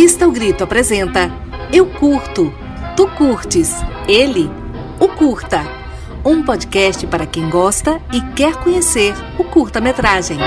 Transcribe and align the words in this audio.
Revista 0.00 0.26
O 0.26 0.32
Grito 0.32 0.64
apresenta 0.64 1.30
Eu 1.70 1.84
Curto, 1.84 2.50
Tu 2.96 3.06
Curtes, 3.18 3.74
Ele, 4.08 4.48
O 4.98 5.06
Curta. 5.08 5.60
Um 6.24 6.42
podcast 6.42 7.06
para 7.06 7.26
quem 7.26 7.50
gosta 7.50 8.00
e 8.10 8.22
quer 8.34 8.56
conhecer 8.64 9.12
o 9.38 9.44
curta-metragem. 9.44 10.38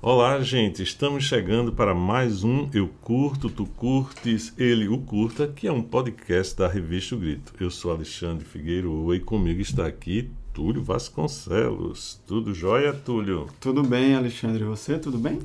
Olá, 0.00 0.40
gente, 0.40 0.82
estamos 0.82 1.24
chegando 1.24 1.70
para 1.70 1.94
mais 1.94 2.42
um 2.42 2.70
Eu 2.72 2.88
Curto, 3.02 3.50
Tu 3.50 3.66
Curtes, 3.66 4.54
Ele 4.56 4.88
O 4.88 4.96
Curta, 4.96 5.46
que 5.46 5.68
é 5.68 5.72
um 5.72 5.82
podcast 5.82 6.56
da 6.56 6.66
revista 6.66 7.14
O 7.14 7.18
Grito. 7.18 7.52
Eu 7.60 7.70
sou 7.70 7.92
Alexandre 7.92 8.46
Figueiredo 8.46 9.14
e 9.14 9.20
comigo 9.20 9.60
está 9.60 9.86
aqui 9.86 10.30
Túlio 10.52 10.82
Vasconcelos. 10.82 12.20
Tudo 12.26 12.54
jóia, 12.54 12.92
Túlio? 12.92 13.48
Tudo 13.60 13.82
bem, 13.82 14.14
Alexandre. 14.14 14.62
E 14.62 14.66
você, 14.66 14.98
tudo 14.98 15.18
bem? 15.18 15.38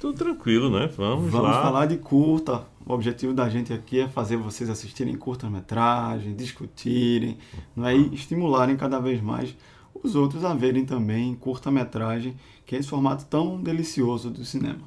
Tudo 0.00 0.16
tranquilo, 0.16 0.70
né? 0.70 0.88
Vamos, 0.96 1.30
Vamos 1.30 1.48
lá. 1.48 1.62
falar 1.62 1.86
de 1.86 1.96
curta. 1.96 2.62
O 2.86 2.92
objetivo 2.92 3.32
da 3.32 3.48
gente 3.48 3.72
aqui 3.72 4.00
é 4.00 4.08
fazer 4.08 4.36
vocês 4.36 4.68
assistirem 4.68 5.16
curta-metragem, 5.16 6.34
discutirem, 6.34 7.38
não 7.74 7.86
é? 7.86 7.96
e 7.96 8.14
estimularem 8.14 8.76
cada 8.76 9.00
vez 9.00 9.20
mais 9.20 9.56
os 10.02 10.14
outros 10.14 10.44
a 10.44 10.52
verem 10.52 10.84
também 10.84 11.34
curta-metragem, 11.34 12.36
que 12.66 12.76
é 12.76 12.78
esse 12.78 12.88
formato 12.88 13.24
tão 13.24 13.60
delicioso 13.60 14.30
do 14.30 14.44
cinema. 14.44 14.80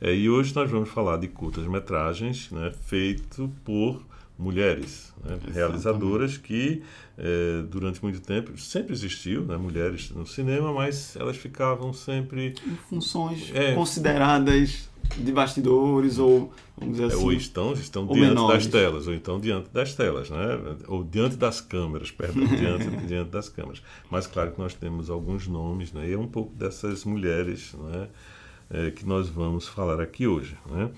É, 0.00 0.14
e 0.14 0.28
hoje 0.30 0.54
nós 0.54 0.70
vamos 0.70 0.88
falar 0.88 1.18
de 1.18 1.28
curtas-metragens 1.28 2.50
né, 2.50 2.72
feito 2.86 3.50
por 3.64 4.00
mulheres, 4.38 5.12
né, 5.26 5.38
realizadoras 5.52 6.36
que 6.36 6.82
é, 7.18 7.62
durante 7.68 8.02
muito 8.02 8.20
tempo 8.20 8.56
sempre 8.58 8.92
existiu, 8.92 9.44
né, 9.44 9.56
mulheres 9.56 10.10
no 10.10 10.26
cinema, 10.26 10.72
mas 10.72 11.16
elas 11.16 11.36
ficavam 11.36 11.92
sempre 11.92 12.54
em 12.66 12.76
funções 12.88 13.50
é, 13.54 13.74
consideradas 13.74 14.88
de 15.16 15.32
bastidores 15.32 16.18
ou 16.18 16.52
vamos 16.76 16.96
dizer 16.96 17.06
assim, 17.06 17.24
ou 17.24 17.32
estão 17.32 17.72
estão 17.72 18.06
ou 18.06 18.14
diante 18.14 18.28
menores. 18.28 18.64
das 18.64 18.72
telas 18.72 19.06
ou 19.06 19.14
então 19.14 19.40
diante 19.40 19.70
das 19.70 19.94
telas, 19.94 20.30
né, 20.30 20.76
ou 20.88 21.04
diante 21.04 21.36
das 21.36 21.60
câmeras, 21.60 22.10
perdão, 22.10 22.44
diante, 22.46 23.06
diante 23.06 23.30
das 23.30 23.48
câmeras. 23.48 23.82
Mas 24.10 24.26
claro 24.26 24.52
que 24.52 24.58
nós 24.58 24.74
temos 24.74 25.08
alguns 25.08 25.46
nomes, 25.46 25.92
né, 25.92 26.08
e 26.08 26.12
é 26.12 26.18
um 26.18 26.28
pouco 26.28 26.54
dessas 26.54 27.04
mulheres, 27.04 27.72
né, 27.74 28.08
é, 28.68 28.90
que 28.90 29.06
nós 29.06 29.28
vamos 29.28 29.68
falar 29.68 30.00
aqui 30.00 30.26
hoje, 30.26 30.56
né. 30.66 30.90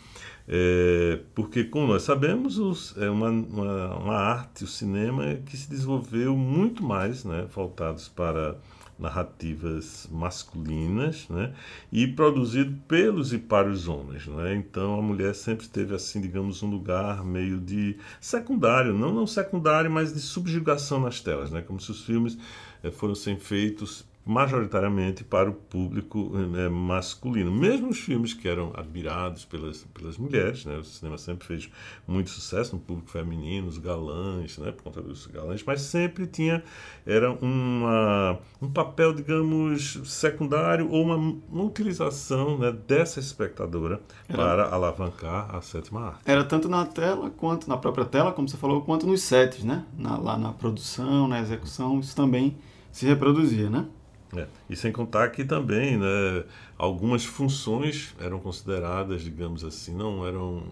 É, 0.51 1.21
porque, 1.35 1.63
como 1.63 1.87
nós 1.89 2.05
sabemos, 2.05 2.59
os, 2.59 2.97
é 2.97 3.11
uma, 3.11 3.29
uma, 3.29 3.97
uma, 3.97 4.15
arte, 4.15 4.65
o 4.65 4.67
cinema, 4.67 5.35
que 5.45 5.55
se 5.55 5.69
desenvolveu 5.69 6.35
muito 6.35 6.83
mais, 6.83 7.23
né, 7.23 7.47
voltados 7.55 8.09
para 8.09 8.57
narrativas 8.99 10.09
masculinas, 10.11 11.29
né, 11.29 11.53
e 11.93 12.07
produzido 12.07 12.75
pelos 12.89 13.35
e 13.35 13.39
para 13.39 13.69
os 13.69 13.89
homens, 13.89 14.27
né. 14.27 14.55
Então, 14.55 14.99
a 14.99 15.03
mulher 15.03 15.35
sempre 15.35 15.69
teve 15.69 15.95
assim, 15.95 16.19
digamos, 16.19 16.63
um 16.63 16.71
lugar 16.71 17.23
meio 17.23 17.61
de 17.61 17.99
secundário, 18.19 18.95
não 18.95 19.13
não 19.13 19.27
secundário, 19.27 19.91
mas 19.91 20.15
de 20.15 20.21
subjugação 20.21 20.99
nas 20.99 21.21
telas, 21.21 21.51
né, 21.51 21.61
como 21.61 21.79
se 21.79 21.91
os 21.91 22.07
filmes 22.07 22.39
é, 22.83 22.91
foram 22.91 23.15
sendo 23.15 23.41
feitos 23.41 24.03
majoritariamente 24.29 25.25
para 25.25 25.49
o 25.49 25.55
público 25.55 26.29
né, 26.37 26.69
masculino. 26.69 27.51
Mesmo 27.51 27.89
os 27.89 27.99
filmes 27.99 28.35
que 28.35 28.47
eram 28.47 28.73
admirados 28.75 29.47
pelas, 29.47 29.85
pelas 29.95 30.19
mulheres, 30.19 30.67
né, 30.67 30.77
o 30.77 30.85
cinema 30.85 31.17
sempre 31.17 31.47
fez 31.47 31.71
muito 32.07 32.29
sucesso 32.29 32.77
no 32.77 32.83
público 32.83 33.09
feminino, 33.09 33.67
os 33.67 33.79
galãs, 33.79 34.59
né, 34.59 34.71
por 34.71 34.83
conta 34.83 35.01
dos 35.01 35.27
galãs, 35.29 35.65
mas 35.65 35.81
sempre 35.81 36.27
tinha 36.27 36.63
era 37.07 37.33
uma, 37.33 38.39
um 38.61 38.71
papel, 38.71 39.15
digamos, 39.15 39.99
secundário 40.05 40.91
ou 40.91 41.05
uma, 41.05 41.17
uma 41.51 41.65
utilização 41.65 42.59
né, 42.59 42.71
dessa 42.87 43.21
espectadora 43.21 43.99
era, 44.29 44.37
para 44.37 44.69
alavancar 44.69 45.57
a 45.57 45.63
sétima 45.63 46.09
arte. 46.09 46.21
Era 46.27 46.45
tanto 46.45 46.69
na 46.69 46.85
tela 46.85 47.31
quanto 47.31 47.67
na 47.67 47.79
própria 47.79 48.05
tela, 48.05 48.31
como 48.33 48.47
você 48.47 48.59
falou, 48.59 48.83
quanto 48.83 49.07
nos 49.07 49.23
sets, 49.23 49.65
né? 49.65 49.87
Na, 49.97 50.19
lá 50.19 50.37
na 50.37 50.53
produção, 50.53 51.27
na 51.27 51.41
execução, 51.41 51.99
isso 51.99 52.15
também 52.15 52.59
se 52.93 53.07
reproduzia, 53.07 53.71
né? 53.71 53.87
É. 54.37 54.47
E 54.69 54.77
sem 54.77 54.93
contar 54.93 55.31
que 55.31 55.45
também 55.45 55.97
né, 55.97 56.45
algumas 56.77 57.25
funções 57.25 58.15
eram 58.21 58.39
consideradas, 58.39 59.23
digamos 59.23 59.65
assim, 59.65 59.95
não 59.95 60.27
eram. 60.27 60.65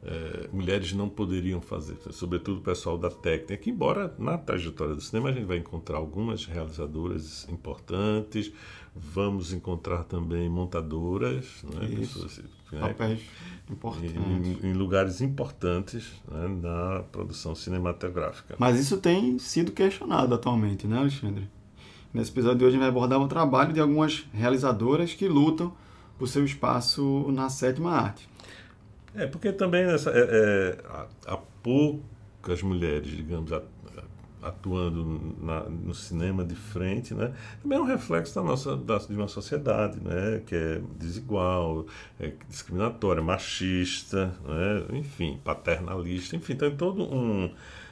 É, 0.00 0.48
mulheres 0.52 0.92
não 0.92 1.08
poderiam 1.08 1.60
fazer, 1.60 1.96
sobretudo 2.12 2.58
o 2.58 2.62
pessoal 2.62 2.96
da 2.96 3.10
técnica, 3.10 3.56
que 3.56 3.68
embora 3.68 4.14
na 4.16 4.38
trajetória 4.38 4.94
do 4.94 5.00
cinema 5.00 5.30
a 5.30 5.32
gente 5.32 5.44
vai 5.44 5.56
encontrar 5.56 5.96
algumas 5.96 6.46
realizadoras 6.46 7.48
importantes, 7.48 8.52
vamos 8.94 9.52
encontrar 9.52 10.04
também 10.04 10.48
montadoras, 10.48 11.64
né, 11.64 11.96
pessoas, 11.96 12.38
né, 12.70 12.80
papéis 12.80 13.22
importantes. 13.68 14.14
Em, 14.14 14.68
em, 14.68 14.72
lugares 14.72 15.20
importantes 15.20 16.12
né, 16.30 16.46
na 16.46 17.02
produção 17.10 17.56
cinematográfica. 17.56 18.54
Mas 18.56 18.78
isso 18.78 18.98
tem 18.98 19.36
sido 19.40 19.72
questionado 19.72 20.32
atualmente, 20.32 20.86
né, 20.86 20.96
Alexandre? 20.96 21.48
Nesse 22.12 22.30
episódio 22.30 22.58
de 22.58 22.64
hoje 22.64 22.76
a 22.76 22.78
gente 22.78 22.80
vai 22.80 22.88
abordar 22.88 23.20
o 23.20 23.28
trabalho 23.28 23.72
de 23.72 23.80
algumas 23.80 24.26
realizadoras 24.32 25.12
que 25.12 25.28
lutam 25.28 25.72
por 26.18 26.26
seu 26.26 26.44
espaço 26.44 27.30
na 27.30 27.50
sétima 27.50 27.92
arte. 27.92 28.28
É, 29.14 29.26
porque 29.26 29.52
também 29.52 29.86
nessa, 29.86 30.10
é, 30.10 30.20
é, 30.20 30.78
há, 31.26 31.38
poucas 31.62 32.62
mulheres, 32.62 33.14
digamos, 33.14 33.52
atuando 34.42 35.36
na, 35.40 35.64
no 35.64 35.94
cinema 35.94 36.44
de 36.44 36.54
frente, 36.54 37.12
né? 37.12 37.34
Também 37.62 37.78
é 37.78 37.80
um 37.80 37.84
reflexo 37.84 38.34
da 38.34 38.42
nossa, 38.42 38.76
da, 38.76 38.96
de 38.98 39.14
uma 39.14 39.28
sociedade, 39.28 40.00
né? 40.00 40.42
Que 40.46 40.54
é 40.54 40.80
desigual, 40.98 41.86
é 42.18 42.32
discriminatória, 42.48 43.22
machista, 43.22 44.34
né? 44.46 44.98
enfim, 44.98 45.38
paternalista, 45.44 46.36
enfim, 46.36 46.54
tem 46.54 46.74
todo 46.74 47.02
um 47.02 47.50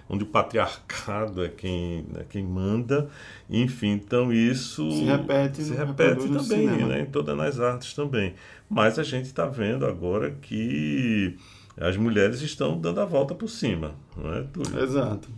onde 0.08 0.24
o 0.24 0.26
patriarcado 0.26 1.44
é 1.44 1.48
quem, 1.48 2.06
é 2.16 2.24
quem 2.24 2.44
manda, 2.44 3.08
enfim, 3.50 3.92
então 3.92 4.32
isso 4.32 4.90
se 4.90 5.04
repete, 5.04 5.62
se 5.62 5.74
repete 5.74 6.28
também, 6.28 6.66
né, 6.66 7.00
em 7.02 7.06
todas 7.06 7.38
as 7.38 7.60
artes 7.60 7.92
também. 7.92 8.34
Mas 8.68 8.98
a 8.98 9.02
gente 9.02 9.26
está 9.26 9.46
vendo 9.46 9.84
agora 9.84 10.30
que 10.30 11.36
as 11.76 11.96
mulheres 11.96 12.40
estão 12.40 12.78
dando 12.80 13.00
a 13.00 13.04
volta 13.04 13.34
por 13.34 13.48
cima, 13.48 13.94
não 14.16 14.32
é, 14.32 14.42
Túlio? 14.44 14.82
Exato. 14.82 15.28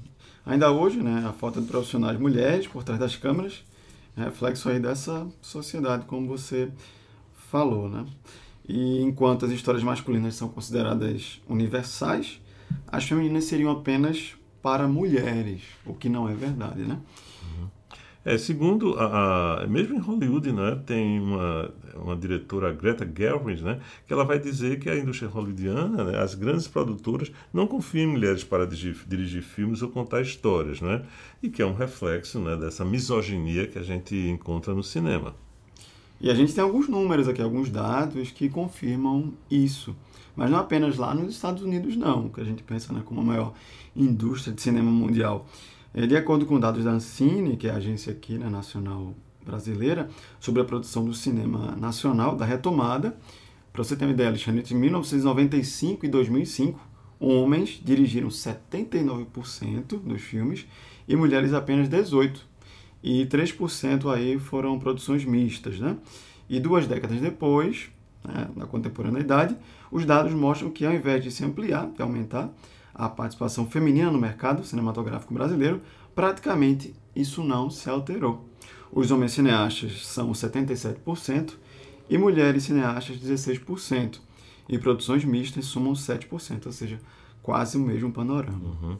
Ainda 0.44 0.70
hoje, 0.70 1.02
né, 1.02 1.24
a 1.26 1.32
falta 1.32 1.60
de 1.60 1.66
profissionais 1.66 2.18
mulheres 2.18 2.66
por 2.66 2.84
trás 2.84 3.00
das 3.00 3.16
câmeras 3.16 3.64
é 4.16 4.24
reflexo 4.24 4.68
aí 4.68 4.80
dessa 4.80 5.26
sociedade, 5.40 6.04
como 6.06 6.26
você 6.26 6.70
falou, 7.50 7.88
né? 7.88 8.04
E 8.68 9.00
enquanto 9.00 9.46
as 9.46 9.50
histórias 9.50 9.82
masculinas 9.82 10.34
são 10.34 10.48
consideradas 10.48 11.40
universais, 11.48 12.40
as 12.86 13.04
femininas 13.04 13.44
seriam 13.44 13.70
apenas 13.70 14.34
para 14.62 14.88
mulheres, 14.88 15.62
o 15.86 15.94
que 15.94 16.08
não 16.08 16.28
é 16.28 16.34
verdade, 16.34 16.82
né? 16.82 16.98
É, 18.24 18.36
segundo, 18.36 18.94
a, 18.98 19.62
a, 19.62 19.66
mesmo 19.66 19.94
em 19.94 20.00
Hollywood, 20.00 20.52
né, 20.52 20.78
tem 20.84 21.18
uma, 21.18 21.72
uma 21.94 22.14
diretora, 22.14 22.72
Greta 22.74 23.10
Gerwig, 23.10 23.62
né, 23.62 23.80
que 24.06 24.12
ela 24.12 24.22
vai 24.22 24.38
dizer 24.38 24.78
que 24.80 24.90
a 24.90 24.98
indústria 24.98 25.30
hollywoodiana, 25.30 26.04
né, 26.04 26.18
as 26.18 26.34
grandes 26.34 26.68
produtoras, 26.68 27.32
não 27.52 27.66
confiam 27.66 28.04
em 28.04 28.12
mulheres 28.12 28.44
para 28.44 28.66
dirigir, 28.66 28.96
dirigir, 29.06 29.42
filmes 29.42 29.80
ou 29.80 29.88
contar 29.88 30.20
histórias, 30.20 30.80
né, 30.82 31.06
e 31.42 31.48
que 31.48 31.62
é 31.62 31.66
um 31.66 31.72
reflexo 31.72 32.38
né, 32.38 32.54
dessa 32.54 32.84
misoginia 32.84 33.66
que 33.66 33.78
a 33.78 33.82
gente 33.82 34.14
encontra 34.14 34.74
no 34.74 34.82
cinema. 34.82 35.34
E 36.20 36.28
a 36.30 36.34
gente 36.34 36.52
tem 36.52 36.62
alguns 36.62 36.86
números 36.86 37.28
aqui, 37.28 37.40
alguns 37.40 37.70
dados 37.70 38.30
que 38.30 38.50
confirmam 38.50 39.32
isso. 39.50 39.96
Mas 40.38 40.52
não 40.52 40.58
apenas 40.60 40.96
lá 40.96 41.12
nos 41.12 41.34
Estados 41.34 41.64
Unidos, 41.64 41.96
não, 41.96 42.28
que 42.28 42.40
a 42.40 42.44
gente 42.44 42.62
pensa 42.62 42.92
né, 42.92 43.02
como 43.04 43.20
a 43.20 43.24
maior 43.24 43.54
indústria 43.96 44.54
de 44.54 44.62
cinema 44.62 44.88
mundial. 44.88 45.48
É, 45.92 46.06
de 46.06 46.16
acordo 46.16 46.46
com 46.46 46.60
dados 46.60 46.84
da 46.84 46.92
Ancine, 46.92 47.56
que 47.56 47.66
é 47.66 47.72
a 47.72 47.74
agência 47.74 48.12
aqui 48.12 48.38
né, 48.38 48.48
nacional 48.48 49.14
brasileira, 49.44 50.08
sobre 50.38 50.62
a 50.62 50.64
produção 50.64 51.04
do 51.04 51.12
cinema 51.12 51.74
nacional, 51.76 52.36
da 52.36 52.44
retomada, 52.44 53.18
para 53.72 53.82
você 53.82 53.96
ter 53.96 54.04
uma 54.04 54.12
ideia, 54.12 54.28
Alexandre, 54.28 54.60
entre 54.60 54.76
1995 54.76 56.06
e 56.06 56.08
2005, 56.08 56.78
homens 57.18 57.80
dirigiram 57.84 58.28
79% 58.28 59.98
dos 59.98 60.22
filmes 60.22 60.68
e 61.08 61.16
mulheres 61.16 61.52
apenas 61.52 61.88
18%. 61.88 62.42
E 63.02 63.26
3% 63.26 64.14
aí 64.14 64.38
foram 64.38 64.78
produções 64.78 65.24
mistas, 65.24 65.80
né? 65.80 65.96
E 66.48 66.60
duas 66.60 66.86
décadas 66.86 67.20
depois, 67.20 67.90
né, 68.24 68.48
na 68.54 68.66
contemporaneidade, 68.66 69.56
os 69.90 70.04
dados 70.04 70.32
mostram 70.32 70.70
que 70.70 70.84
ao 70.84 70.92
invés 70.92 71.22
de 71.22 71.30
se 71.30 71.44
ampliar, 71.44 71.90
de 71.90 72.02
aumentar 72.02 72.50
a 72.94 73.08
participação 73.08 73.66
feminina 73.66 74.10
no 74.10 74.18
mercado 74.18 74.64
cinematográfico 74.64 75.32
brasileiro, 75.32 75.80
praticamente 76.14 76.94
isso 77.14 77.42
não 77.42 77.70
se 77.70 77.88
alterou. 77.88 78.48
Os 78.90 79.10
homens 79.10 79.32
cineastas 79.32 80.06
são 80.06 80.32
77% 80.32 81.52
e 82.08 82.18
mulheres 82.18 82.64
cineastas 82.64 83.18
16%. 83.18 84.20
E 84.68 84.78
produções 84.78 85.24
mistas 85.24 85.64
somam 85.64 85.94
7%, 85.94 86.66
ou 86.66 86.72
seja, 86.72 87.00
quase 87.42 87.78
o 87.78 87.80
mesmo 87.80 88.12
panorama. 88.12 88.76
Uhum. 88.82 88.98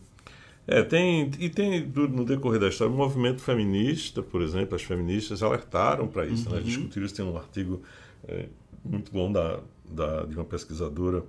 É, 0.67 0.83
tem, 0.83 1.31
e 1.39 1.49
tem 1.49 1.87
no 1.87 2.25
decorrer 2.25 2.61
da 2.61 2.69
história 2.69 2.93
um 2.93 2.97
movimento 2.97 3.41
feminista, 3.41 4.23
por 4.23 4.43
exemplo, 4.43 4.75
as 4.75 4.83
feministas 4.83 5.43
alertaram 5.43 6.07
para 6.07 6.27
isso, 6.27 6.49
né? 6.49 6.57
uhum. 6.57 6.63
né? 6.63 6.63
discutiram 6.63 7.07
isso, 7.07 7.15
tem 7.15 7.25
um 7.25 7.37
artigo 7.37 7.83
é, 8.27 8.47
muito 8.85 9.11
bom 9.11 9.31
da, 9.33 9.61
da, 9.91 10.25
de 10.25 10.35
uma 10.35 10.45
pesquisadora 10.45 11.25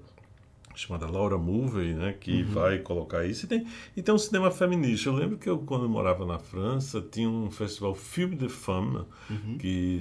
chamada 0.80 1.06
Laura 1.08 1.38
Mulvey, 1.38 1.94
né, 1.94 2.16
que 2.18 2.44
uhum. 2.44 2.52
vai 2.52 2.80
colocar 2.80 3.26
isso. 3.26 3.46
E 3.46 3.50
tem, 3.50 3.68
e 3.98 4.02
tem 4.02 4.14
um 4.14 4.18
cinema 4.18 4.50
feminista. 4.50 5.10
Eu 5.10 5.14
lembro 5.14 5.38
que 5.38 5.50
eu, 5.50 5.60
quando 5.60 5.84
eu 5.84 5.90
morava 5.90 6.26
na 6.26 6.40
França, 6.40 7.02
tinha 7.02 7.30
um 7.30 7.52
festival 7.52 7.94
Film 7.94 8.36
de 8.36 8.48
Femme, 8.48 9.04
uhum. 9.30 9.58
que, 9.58 10.00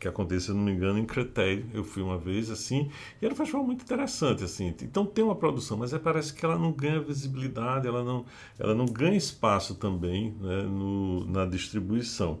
que 0.00 0.08
acontecia, 0.08 0.48
se 0.48 0.52
não 0.52 0.64
me 0.64 0.72
engano, 0.72 0.98
em 0.98 1.04
Créteil. 1.04 1.66
Eu 1.74 1.84
fui 1.84 2.02
uma 2.02 2.16
vez, 2.16 2.50
assim, 2.50 2.90
e 3.20 3.24
era 3.24 3.34
um 3.34 3.36
festival 3.36 3.64
muito 3.64 3.82
interessante, 3.82 4.44
assim. 4.44 4.74
Então 4.82 5.04
tem 5.04 5.24
uma 5.24 5.36
produção, 5.36 5.76
mas 5.76 5.92
é, 5.92 5.98
parece 5.98 6.32
que 6.32 6.44
ela 6.44 6.58
não 6.58 6.72
ganha 6.72 7.00
visibilidade, 7.00 7.86
ela 7.86 8.02
não, 8.02 8.24
ela 8.58 8.74
não 8.74 8.86
ganha 8.86 9.16
espaço 9.16 9.74
também 9.74 10.34
né, 10.40 10.62
no, 10.62 11.26
na 11.26 11.44
distribuição. 11.44 12.38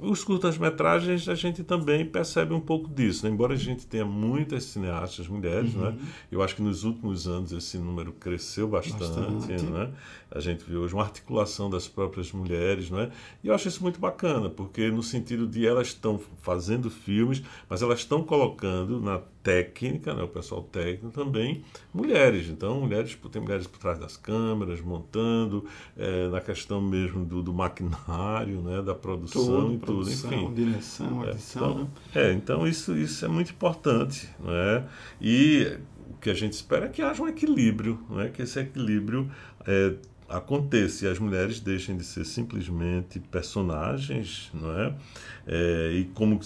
Os 0.00 0.24
curtas-metragens, 0.24 1.28
a 1.28 1.34
gente 1.34 1.62
também 1.62 2.06
percebe 2.06 2.54
um 2.54 2.60
pouco 2.60 2.88
disso, 2.88 3.26
né? 3.26 3.30
embora 3.30 3.52
a 3.52 3.56
gente 3.56 3.86
tenha 3.86 4.04
muitas 4.04 4.64
cineastas 4.64 5.28
mulheres, 5.28 5.74
uhum. 5.74 5.82
né? 5.82 5.98
eu 6.32 6.42
acho 6.42 6.56
que 6.56 6.62
nos 6.62 6.84
últimos 6.84 7.28
anos 7.28 7.52
esse 7.52 7.76
número 7.76 8.10
cresceu 8.12 8.66
bastante. 8.66 9.20
bastante. 9.20 9.62
Né? 9.62 9.92
A 10.30 10.40
gente 10.40 10.64
vê 10.64 10.76
hoje 10.76 10.94
uma 10.94 11.02
articulação 11.02 11.68
das 11.68 11.86
próprias 11.86 12.32
mulheres, 12.32 12.88
não 12.90 12.98
é? 13.00 13.10
e 13.42 13.48
eu 13.48 13.54
acho 13.54 13.68
isso 13.68 13.82
muito 13.82 14.00
bacana, 14.00 14.48
porque 14.48 14.90
no 14.90 15.02
sentido 15.02 15.46
de 15.46 15.66
elas 15.66 15.88
estão 15.88 16.18
fazendo 16.40 16.88
filmes, 16.88 17.42
mas 17.68 17.82
elas 17.82 17.98
estão 17.98 18.22
colocando 18.22 18.98
na 18.98 19.20
técnica, 19.44 20.14
né, 20.14 20.22
o 20.22 20.28
pessoal 20.28 20.62
técnico 20.62 21.10
também, 21.10 21.62
mulheres. 21.92 22.48
Então, 22.48 22.80
mulheres, 22.80 23.16
tem 23.30 23.42
mulheres 23.42 23.66
por 23.66 23.78
trás 23.78 23.98
das 23.98 24.16
câmeras, 24.16 24.80
montando, 24.80 25.66
é, 25.96 26.28
na 26.28 26.40
questão 26.40 26.80
mesmo 26.80 27.26
do, 27.26 27.42
do 27.42 27.52
maquinário, 27.52 28.62
né, 28.62 28.80
da 28.80 28.94
produção 28.94 29.68
tudo, 29.68 29.73
e 29.74 29.78
tudo, 29.78 29.92
produção, 29.92 30.32
enfim. 30.32 30.54
direção, 30.54 31.24
é, 31.24 31.30
edição. 31.30 31.70
Então, 31.70 32.22
é, 32.22 32.32
então 32.32 32.66
isso, 32.66 32.96
isso 32.96 33.24
é 33.24 33.28
muito 33.28 33.50
importante. 33.52 34.28
Né? 34.40 34.84
E 35.20 35.78
o 36.10 36.14
que 36.20 36.30
a 36.30 36.34
gente 36.34 36.52
espera 36.52 36.86
é 36.86 36.88
que 36.88 37.02
haja 37.02 37.22
um 37.22 37.28
equilíbrio, 37.28 37.98
né? 38.10 38.30
que 38.32 38.42
esse 38.42 38.58
equilíbrio 38.58 39.30
é, 39.66 39.94
aconteça 40.28 41.06
e 41.06 41.08
as 41.08 41.18
mulheres 41.18 41.60
deixem 41.60 41.96
de 41.96 42.04
ser 42.04 42.24
simplesmente 42.24 43.18
personagens, 43.20 44.50
não 44.54 44.78
é? 44.78 44.94
é 45.46 45.92
e 45.92 46.04
como 46.14 46.40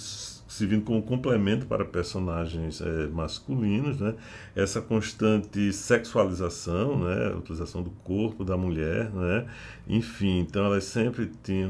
servindo 0.49 0.83
como 0.83 1.03
complemento 1.03 1.67
para 1.67 1.85
personagens 1.85 2.81
é, 2.81 3.07
masculinos, 3.09 4.01
né? 4.01 4.15
essa 4.57 4.81
constante 4.81 5.73
sexualização, 5.73 7.05
né? 7.05 7.35
utilização 7.37 7.83
do 7.83 7.91
corpo 7.91 8.45
da 8.45 8.57
mulher, 8.57 9.11
né? 9.11 9.47
enfim, 9.87 10.39
então 10.39 10.65
elas 10.65 10.85
sempre 10.85 11.27
têm, 11.27 11.69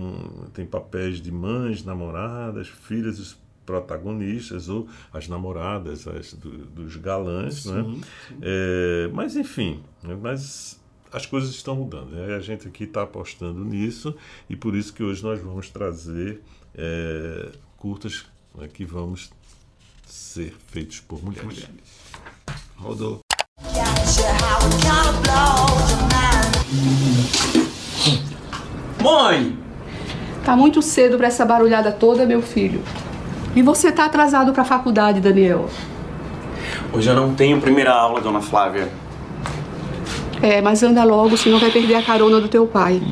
têm 0.54 0.64
papéis 0.64 1.20
de 1.20 1.32
mães, 1.32 1.84
namoradas, 1.84 2.68
filhas, 2.68 3.18
dos 3.18 3.36
protagonistas 3.66 4.68
ou 4.70 4.88
as 5.12 5.28
namoradas 5.28 6.08
as, 6.08 6.32
do, 6.32 6.64
dos 6.66 6.96
galãs, 6.96 7.64
sim, 7.64 7.72
né? 7.72 7.82
Sim. 7.82 8.00
É, 8.40 9.10
mas 9.12 9.36
enfim, 9.36 9.82
né? 10.02 10.16
mas 10.18 10.80
as 11.12 11.26
coisas 11.26 11.50
estão 11.50 11.76
mudando. 11.76 12.12
Né? 12.12 12.34
A 12.34 12.40
gente 12.40 12.66
aqui 12.66 12.84
está 12.84 13.02
apostando 13.02 13.62
nisso 13.64 14.14
e 14.48 14.56
por 14.56 14.74
isso 14.74 14.94
que 14.94 15.02
hoje 15.02 15.22
nós 15.22 15.38
vamos 15.40 15.68
trazer 15.68 16.40
é, 16.74 17.50
curtas 17.76 18.24
que 18.66 18.84
vamos 18.84 19.30
ser 20.06 20.56
feitos 20.66 21.00
por 21.00 21.22
mulheres. 21.22 21.44
mulheres. 21.44 21.98
Rodou. 22.76 23.20
Mãe! 29.02 29.56
Tá 30.44 30.56
muito 30.56 30.80
cedo 30.80 31.16
para 31.16 31.26
essa 31.26 31.44
barulhada 31.44 31.92
toda, 31.92 32.24
meu 32.24 32.40
filho. 32.40 32.82
E 33.54 33.62
você 33.62 33.92
tá 33.92 34.06
atrasado 34.06 34.52
para 34.52 34.62
a 34.62 34.64
faculdade, 34.64 35.20
Daniel. 35.20 35.68
Hoje 36.92 37.08
eu 37.08 37.14
não 37.14 37.34
tenho 37.34 37.60
primeira 37.60 37.92
aula, 37.92 38.20
dona 38.20 38.40
Flávia. 38.40 38.88
É, 40.40 40.60
mas 40.60 40.82
anda 40.82 41.04
logo, 41.04 41.36
senão 41.36 41.58
vai 41.58 41.70
perder 41.70 41.96
a 41.96 42.02
carona 42.02 42.40
do 42.40 42.48
teu 42.48 42.66
pai. 42.66 43.02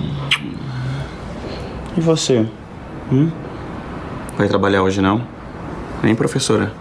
E 1.97 2.01
você? 2.01 2.47
Hum? 3.13 3.31
Vai 4.37 4.49
trabalhar 4.49 4.83
hoje 4.83 5.01
não? 5.01 5.36
Nem 6.07 6.15
professora. 6.15 6.73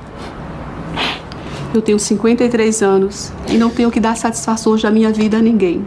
Eu 1.73 1.81
tenho 1.81 1.97
53 1.97 2.83
anos 2.83 3.33
e 3.51 3.57
não 3.57 3.71
tenho 3.71 3.89
que 3.89 3.99
dar 3.99 4.15
satisfações 4.15 4.83
da 4.83 4.91
minha 4.91 5.11
vida 5.11 5.37
a 5.37 5.41
ninguém. 5.41 5.83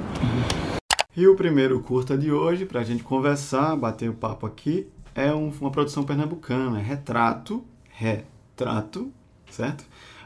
E 1.16 1.24
o 1.28 1.36
primeiro 1.36 1.78
curta 1.78 2.18
de 2.18 2.32
hoje, 2.32 2.66
para 2.66 2.80
a 2.80 2.82
gente 2.82 3.04
conversar, 3.04 3.76
bater 3.76 4.08
o 4.08 4.12
um 4.12 4.16
papo 4.16 4.44
aqui, 4.44 4.88
é 5.14 5.32
um, 5.32 5.52
uma 5.60 5.70
produção 5.70 6.02
pernambucana, 6.02 6.80
é 6.80 6.82
Retrato, 6.82 7.62
Retrato, 7.90 9.08
certo? 9.52 9.84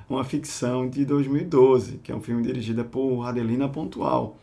Uma 0.09 0.25
ficção 0.25 0.89
de 0.89 1.05
2012, 1.05 1.99
que 1.99 2.11
é 2.11 2.15
um 2.17 2.21
filme 2.23 2.43
dirigido 2.43 2.83
por 2.83 3.27
Adelina 3.27 3.69
Pontual. 3.69 4.39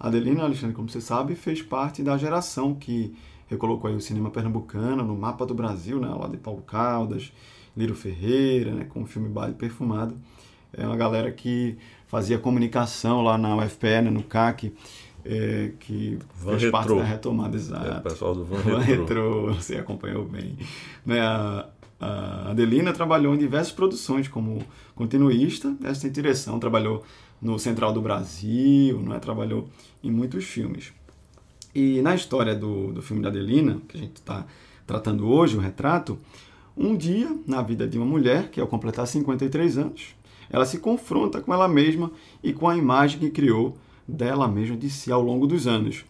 Adelina, 0.00 0.42
Alexandre, 0.42 0.74
como 0.74 0.88
você 0.88 1.02
sabe, 1.02 1.34
fez 1.34 1.60
parte 1.60 2.02
da 2.02 2.16
geração 2.16 2.74
que 2.74 3.14
recolocou 3.46 3.90
aí 3.90 3.94
o 3.94 4.00
cinema 4.00 4.30
pernambucano 4.30 5.04
no 5.04 5.14
mapa 5.14 5.44
do 5.44 5.54
Brasil, 5.54 6.00
né? 6.00 6.08
lá 6.08 6.28
de 6.28 6.38
Paulo 6.38 6.62
Caldas, 6.62 7.30
Liro 7.76 7.94
Ferreira, 7.94 8.72
né, 8.72 8.84
com 8.84 9.02
o 9.02 9.06
filme 9.06 9.28
Baile 9.28 9.54
Perfumado. 9.54 10.16
É 10.72 10.86
uma 10.86 10.96
galera 10.96 11.30
que 11.30 11.76
fazia 12.06 12.38
comunicação 12.38 13.22
lá 13.22 13.36
na 13.36 13.56
UFPE, 13.56 14.02
né, 14.02 14.10
no 14.10 14.22
CAC, 14.22 14.72
é, 15.24 15.72
que 15.80 16.18
Van 16.36 16.52
fez 16.52 16.62
Retro. 16.62 16.72
parte 16.72 16.94
da 16.94 17.04
retomada, 17.04 17.56
exata. 17.56 17.88
É, 17.88 17.98
o 17.98 18.02
pessoal 18.02 18.34
do 18.34 18.44
Van, 18.44 18.58
Van 18.58 18.78
Retro. 18.78 19.02
Retro. 19.02 19.54
Você 19.54 19.76
acompanhou 19.76 20.24
bem. 20.24 20.56
Né, 21.04 21.20
a, 21.20 21.68
a 22.00 22.50
Adelina 22.50 22.92
trabalhou 22.92 23.34
em 23.34 23.38
diversas 23.38 23.72
produções 23.72 24.28
como 24.28 24.62
continuista, 24.94 25.74
essa 25.82 26.08
direção, 26.08 26.58
trabalhou 26.58 27.04
no 27.40 27.58
Central 27.58 27.92
do 27.92 28.00
Brasil, 28.00 29.00
né, 29.00 29.18
trabalhou 29.18 29.68
em 30.02 30.10
muitos 30.10 30.44
filmes. 30.44 30.92
E 31.74 32.00
na 32.00 32.14
história 32.14 32.54
do, 32.54 32.92
do 32.92 33.02
filme 33.02 33.22
da 33.22 33.28
Adelina, 33.28 33.80
que 33.86 33.98
a 33.98 34.00
gente 34.00 34.16
está 34.16 34.46
tratando 34.86 35.28
hoje, 35.28 35.56
o 35.56 35.60
retrato, 35.60 36.18
um 36.76 36.96
dia, 36.96 37.34
na 37.46 37.62
vida 37.62 37.88
de 37.88 37.96
uma 37.96 38.06
mulher, 38.06 38.50
que 38.50 38.60
ao 38.60 38.66
completar 38.66 39.06
53 39.06 39.78
anos, 39.78 40.14
ela 40.50 40.66
se 40.66 40.78
confronta 40.78 41.40
com 41.40 41.52
ela 41.52 41.66
mesma 41.66 42.10
e 42.42 42.52
com 42.52 42.68
a 42.68 42.76
imagem 42.76 43.18
que 43.18 43.30
criou 43.30 43.76
dela 44.06 44.46
mesma 44.46 44.76
de 44.76 44.90
si 44.90 45.10
ao 45.10 45.22
longo 45.22 45.46
dos 45.46 45.66
anos. 45.66 46.04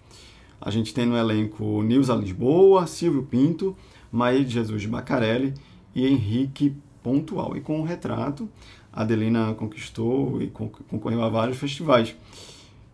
A 0.61 0.71
gente 0.71 0.93
tem 0.93 1.07
no 1.07 1.17
elenco 1.17 1.83
Nilza 1.83 2.15
Lisboa, 2.15 2.87
Silvio 2.87 3.23
Pinto, 3.23 3.77
Maí 4.11 4.45
de 4.45 4.55
Jesus 4.55 4.87
Bacarelli 4.87 5.55
e 5.95 6.07
Henrique 6.07 6.75
Pontual. 7.03 7.57
E 7.57 7.61
com 7.61 7.81
o 7.81 7.85
retrato, 7.85 8.49
Adelina 8.93 9.55
conquistou 9.55 10.43
e 10.43 10.49
concorreu 10.49 11.23
a 11.23 11.29
vários 11.29 11.59
festivais. 11.59 12.17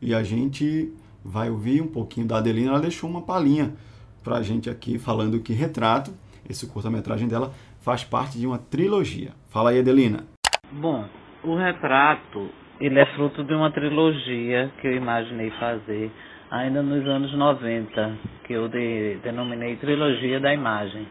E 0.00 0.14
a 0.14 0.22
gente 0.22 0.92
vai 1.24 1.48
ouvir 1.48 1.80
um 1.80 1.86
pouquinho 1.86 2.26
da 2.26 2.38
Adelina. 2.38 2.72
Ela 2.72 2.80
deixou 2.80 3.08
uma 3.08 3.22
palhinha 3.22 3.74
para 4.22 4.36
a 4.36 4.42
gente 4.42 4.68
aqui 4.68 4.98
falando 4.98 5.40
que 5.40 5.52
retrato 5.52 6.12
esse 6.48 6.70
curta-metragem 6.70 7.28
dela 7.28 7.52
faz 7.84 8.04
parte 8.04 8.38
de 8.38 8.46
uma 8.46 8.58
trilogia. 8.58 9.30
Fala 9.50 9.70
aí, 9.70 9.80
Adelina. 9.80 10.24
Bom, 10.72 11.04
o 11.44 11.56
retrato 11.56 12.50
ele 12.80 12.98
é 12.98 13.06
fruto 13.14 13.44
de 13.44 13.54
uma 13.54 13.70
trilogia 13.70 14.70
que 14.80 14.86
eu 14.86 14.96
imaginei 14.96 15.50
fazer 15.52 16.10
ainda 16.50 16.82
nos 16.82 17.06
anos 17.06 17.32
90, 17.32 18.18
que 18.44 18.52
eu 18.52 18.68
de, 18.68 19.18
denominei 19.22 19.76
Trilogia 19.76 20.38
da 20.38 20.52
Imagem. 20.52 21.06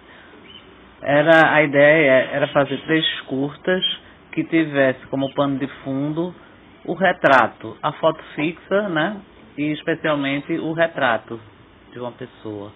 Era 1.01 1.55
a 1.55 1.63
ideia 1.63 2.29
era 2.31 2.47
fazer 2.49 2.77
três 2.81 3.05
curtas 3.21 3.83
que 4.31 4.43
tivesse 4.43 5.05
como 5.07 5.33
pano 5.33 5.57
de 5.57 5.67
fundo 5.83 6.33
o 6.85 6.93
retrato, 6.93 7.75
a 7.81 7.91
foto 7.93 8.23
fixa, 8.35 8.87
né? 8.89 9.17
E 9.57 9.71
especialmente 9.71 10.53
o 10.53 10.73
retrato 10.73 11.39
de 11.91 11.99
uma 11.99 12.11
pessoa. 12.11 12.71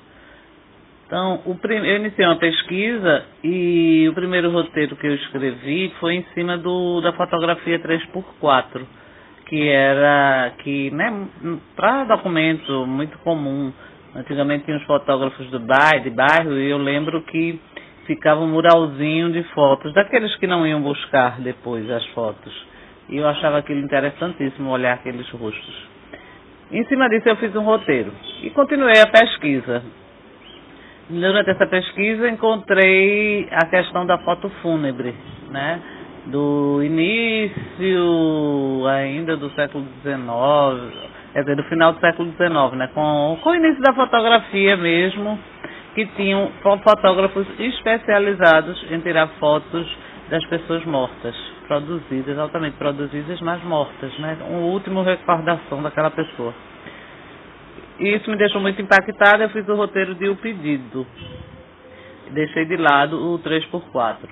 Então, 1.06 1.40
eu 1.46 1.96
iniciei 1.98 2.26
uma 2.26 2.38
pesquisa 2.38 3.26
e 3.44 4.08
o 4.10 4.14
primeiro 4.14 4.50
roteiro 4.50 4.96
que 4.96 5.06
eu 5.06 5.14
escrevi 5.14 5.94
foi 6.00 6.16
em 6.16 6.26
cima 6.34 6.58
do, 6.58 7.00
da 7.02 7.14
fotografia 7.14 7.78
3x4, 7.80 8.82
que 9.46 9.70
era 9.70 10.52
que, 10.64 10.90
né, 10.90 11.28
para 11.76 12.06
documento 12.06 12.88
muito 12.88 13.20
comum. 13.20 13.72
Antigamente 14.16 14.66
tinha 14.66 14.78
os 14.78 14.84
fotógrafos 14.86 15.48
do 15.52 15.60
bairro, 15.60 16.04
de 16.04 16.10
bairro 16.10 16.54
e 16.54 16.72
eu 16.72 16.78
lembro 16.80 17.22
que 17.22 17.60
ficava 18.08 18.42
um 18.42 18.48
muralzinho 18.48 19.32
de 19.32 19.44
fotos, 19.54 19.94
daqueles 19.94 20.36
que 20.38 20.48
não 20.48 20.66
iam 20.66 20.82
buscar 20.82 21.40
depois 21.40 21.88
as 21.92 22.06
fotos. 22.08 22.66
E 23.10 23.18
eu 23.18 23.28
achava 23.28 23.60
aquilo 23.60 23.80
interessantíssimo 23.80 24.72
olhar 24.72 24.94
aqueles 24.94 25.30
rostos. 25.30 25.88
Em 26.72 26.84
cima 26.86 27.08
disso 27.10 27.30
eu 27.30 27.36
fiz 27.36 27.56
um 27.56 27.64
roteiro 27.64 28.12
e 28.42 28.50
continuei 28.50 29.00
a 29.00 29.08
pesquisa. 29.08 29.84
Durante 31.08 31.52
essa 31.52 31.68
pesquisa 31.68 32.28
encontrei 32.28 33.48
a 33.52 33.68
questão 33.68 34.08
da 34.08 34.18
foto 34.20 34.50
fúnebre, 34.62 35.14
né? 35.52 35.80
Do 36.26 36.82
início 36.84 38.88
ainda 38.88 39.38
do 39.38 39.52
século 39.52 39.86
XIX, 40.02 41.10
quer 41.32 41.42
dizer, 41.42 41.56
do 41.58 41.64
final 41.66 41.94
do 41.94 42.00
século 42.00 42.32
XIX, 42.32 42.78
né? 42.78 42.90
Com, 42.96 43.38
com 43.44 43.50
o 43.52 43.56
início 43.56 43.84
da 43.84 43.94
fotografia 43.94 44.76
mesmo, 44.78 45.38
que 45.94 46.08
tinham 46.18 46.50
fotógrafos 46.84 47.46
especializados 47.60 48.92
em 48.92 49.00
tirar 49.02 49.28
fotos 49.40 49.88
das 50.32 50.44
pessoas 50.48 50.84
mortas. 50.86 51.36
produzidas, 51.68 52.40
altamente 52.40 52.78
produzidas, 52.78 53.40
mas 53.42 53.64
mortas, 53.64 54.12
né? 54.18 54.38
Uma 54.50 54.60
última 54.60 55.04
recordação 55.04 55.84
daquela 55.84 56.10
pessoa. 56.10 56.52
E 58.00 58.16
isso 58.16 58.30
me 58.30 58.38
deixou 58.38 58.60
muito 58.62 58.82
impactada, 58.82 59.44
eu 59.44 59.50
fiz 59.50 59.68
o 59.68 59.76
roteiro 59.76 60.16
de 60.16 60.28
O 60.28 60.36
Pedido. 60.36 61.08
Deixei 62.32 62.66
de 62.66 62.76
lado 62.76 63.34
o 63.34 63.40
3x4. 63.40 64.28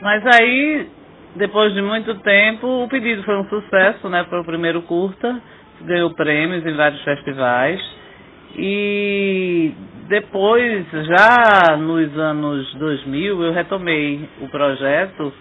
Mas 0.00 0.24
aí, 0.26 0.88
depois 1.36 1.72
de 1.72 1.80
muito 1.80 2.14
tempo, 2.16 2.84
o 2.84 2.88
pedido 2.88 3.22
foi 3.22 3.36
um 3.36 3.48
sucesso, 3.48 4.08
né? 4.08 4.24
Foi 4.28 4.40
o 4.40 4.44
primeiro 4.44 4.82
curta, 4.82 5.40
ganhou 5.80 6.14
prêmios 6.14 6.64
em 6.66 6.76
vários 6.76 7.02
festivais. 7.02 7.80
E 8.56 9.72
depois, 10.08 10.86
já 10.92 11.76
nos 11.76 12.16
anos 12.18 12.74
2000, 12.74 13.42
eu 13.42 13.52
retomei 13.52 14.28
o 14.42 14.48
projeto 14.48 15.32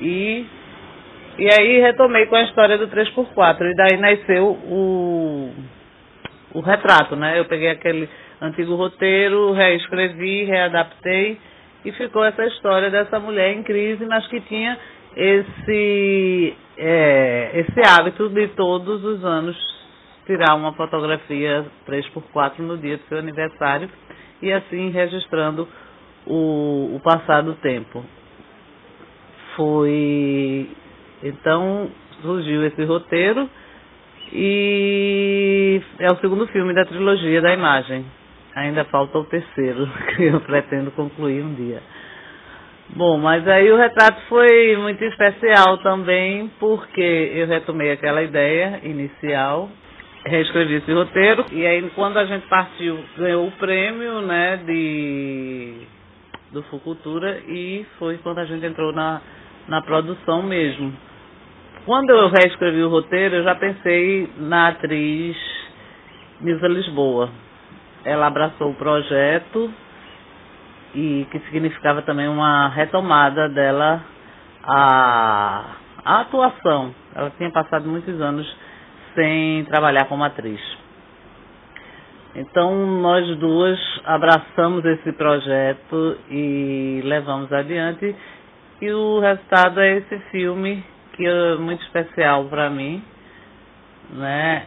e, 0.00 0.44
e 1.38 1.48
aí 1.58 1.80
retomei 1.80 2.26
com 2.26 2.36
a 2.36 2.42
história 2.42 2.78
do 2.78 2.86
3x4. 2.88 3.62
E 3.62 3.74
daí 3.74 3.96
nasceu 3.96 4.50
o, 4.50 5.50
o 6.54 6.60
retrato, 6.60 7.16
né? 7.16 7.38
Eu 7.38 7.44
peguei 7.44 7.68
aquele 7.68 8.08
antigo 8.40 8.74
roteiro, 8.76 9.52
reescrevi, 9.52 10.44
readaptei 10.44 11.38
e 11.84 11.92
ficou 11.92 12.24
essa 12.24 12.46
história 12.46 12.90
dessa 12.90 13.18
mulher 13.18 13.52
em 13.52 13.62
crise, 13.62 14.06
mas 14.06 14.26
que 14.28 14.40
tinha 14.40 14.78
esse, 15.16 16.56
é, 16.78 17.50
esse 17.54 17.80
hábito 17.86 18.28
de 18.30 18.48
todos 18.48 19.04
os 19.04 19.24
anos 19.24 19.56
tirar 20.26 20.54
uma 20.54 20.72
fotografia 20.72 21.66
3x4 21.86 22.60
no 22.60 22.78
dia 22.78 22.96
do 22.96 23.04
seu 23.04 23.18
aniversário 23.18 23.90
e 24.40 24.52
assim 24.52 24.90
registrando 24.90 25.68
o, 26.26 26.96
o 26.96 27.00
passado 27.02 27.54
tempo. 27.60 28.04
Foi. 29.56 30.68
Então 31.22 31.90
surgiu 32.22 32.64
esse 32.64 32.82
roteiro 32.84 33.48
e 34.32 35.80
é 35.98 36.12
o 36.12 36.16
segundo 36.16 36.46
filme 36.48 36.74
da 36.74 36.84
trilogia 36.84 37.40
da 37.40 37.52
imagem. 37.52 38.04
Ainda 38.54 38.84
falta 38.84 39.18
o 39.18 39.24
terceiro, 39.24 39.88
que 40.14 40.24
eu 40.24 40.40
pretendo 40.40 40.90
concluir 40.92 41.42
um 41.42 41.54
dia. 41.54 41.80
Bom, 42.90 43.18
mas 43.18 43.46
aí 43.48 43.70
o 43.72 43.76
retrato 43.76 44.20
foi 44.28 44.76
muito 44.76 45.02
especial 45.04 45.78
também, 45.78 46.50
porque 46.60 47.32
eu 47.34 47.46
retomei 47.46 47.92
aquela 47.92 48.22
ideia 48.22 48.80
inicial 48.84 49.68
reescrevi 50.26 50.76
esse 50.76 50.90
roteiro 50.90 51.44
e 51.52 51.66
aí 51.66 51.90
quando 51.94 52.16
a 52.16 52.24
gente 52.24 52.46
partiu 52.46 52.98
ganhou 53.18 53.46
o 53.46 53.52
prêmio 53.52 54.22
né 54.22 54.56
de 54.56 55.86
do 56.54 56.62
Fucultura 56.64 57.42
e 57.48 57.84
foi 57.98 58.16
quando 58.18 58.38
a 58.38 58.44
gente 58.44 58.64
entrou 58.64 58.92
na, 58.92 59.20
na 59.68 59.82
produção 59.82 60.42
mesmo. 60.42 60.94
Quando 61.84 62.08
eu 62.08 62.30
reescrevi 62.30 62.82
o 62.82 62.88
roteiro, 62.88 63.34
eu 63.36 63.44
já 63.44 63.54
pensei 63.56 64.26
na 64.38 64.68
atriz 64.68 65.36
Nilza 66.40 66.66
Lisboa. 66.66 67.28
Ela 68.02 68.26
abraçou 68.26 68.70
o 68.70 68.74
projeto 68.74 69.70
e 70.94 71.26
que 71.30 71.38
significava 71.40 72.00
também 72.00 72.26
uma 72.26 72.68
retomada 72.68 73.50
dela 73.50 74.00
a, 74.62 75.76
a 76.02 76.20
atuação. 76.22 76.94
Ela 77.14 77.30
tinha 77.36 77.50
passado 77.50 77.86
muitos 77.86 78.18
anos 78.18 78.50
sem 79.14 79.66
trabalhar 79.66 80.06
como 80.06 80.24
atriz. 80.24 80.60
Então 82.34 82.74
nós 83.02 83.26
duas 83.36 83.78
abraçamos 84.06 84.82
esse 84.86 85.12
projeto 85.12 86.16
e 86.30 87.02
levamos 87.04 87.52
adiante 87.52 88.16
e 88.80 88.90
o 88.90 89.20
resultado 89.20 89.80
é 89.80 89.98
esse 89.98 90.18
filme 90.30 90.93
que 91.14 91.26
é 91.26 91.56
muito 91.56 91.82
especial 91.84 92.44
para 92.46 92.68
mim, 92.70 93.02
né? 94.10 94.66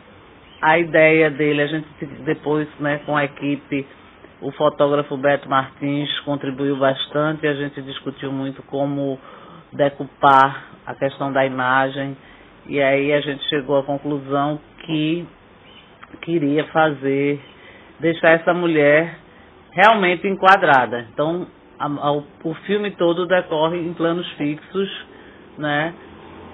A 0.62 0.80
ideia 0.80 1.30
dele, 1.30 1.62
a 1.62 1.68
gente 1.68 1.88
depois, 2.26 2.68
né, 2.80 3.00
com 3.06 3.16
a 3.16 3.26
equipe, 3.26 3.86
o 4.42 4.52
fotógrafo 4.52 5.16
Beto 5.18 5.50
Martins 5.50 6.10
contribuiu 6.22 6.78
bastante, 6.78 7.46
a 7.48 7.54
gente 7.54 7.82
discutiu 7.82 8.32
muito 8.32 8.64
como 8.64 9.20
decupar 9.74 10.66
a 10.86 10.96
questão 10.96 11.32
da 11.32 11.46
imagem 11.46 12.16
e 12.68 12.82
aí 12.82 13.14
a 13.14 13.22
gente 13.22 13.44
chegou 13.50 13.78
à 13.78 13.84
conclusão 13.84 14.60
que 14.86 15.28
queria 16.22 16.66
fazer, 16.66 17.40
deixar 18.00 18.32
essa 18.32 18.54
mulher 18.54 19.18
realmente 19.72 20.28
enquadrada. 20.28 21.08
Então, 21.14 21.48
a, 21.80 21.86
a, 21.86 22.12
o 22.12 22.54
filme 22.66 22.92
todo 22.92 23.28
decorre 23.28 23.78
em 23.78 23.94
planos 23.94 24.28
fixos, 24.34 25.06
né? 25.58 25.94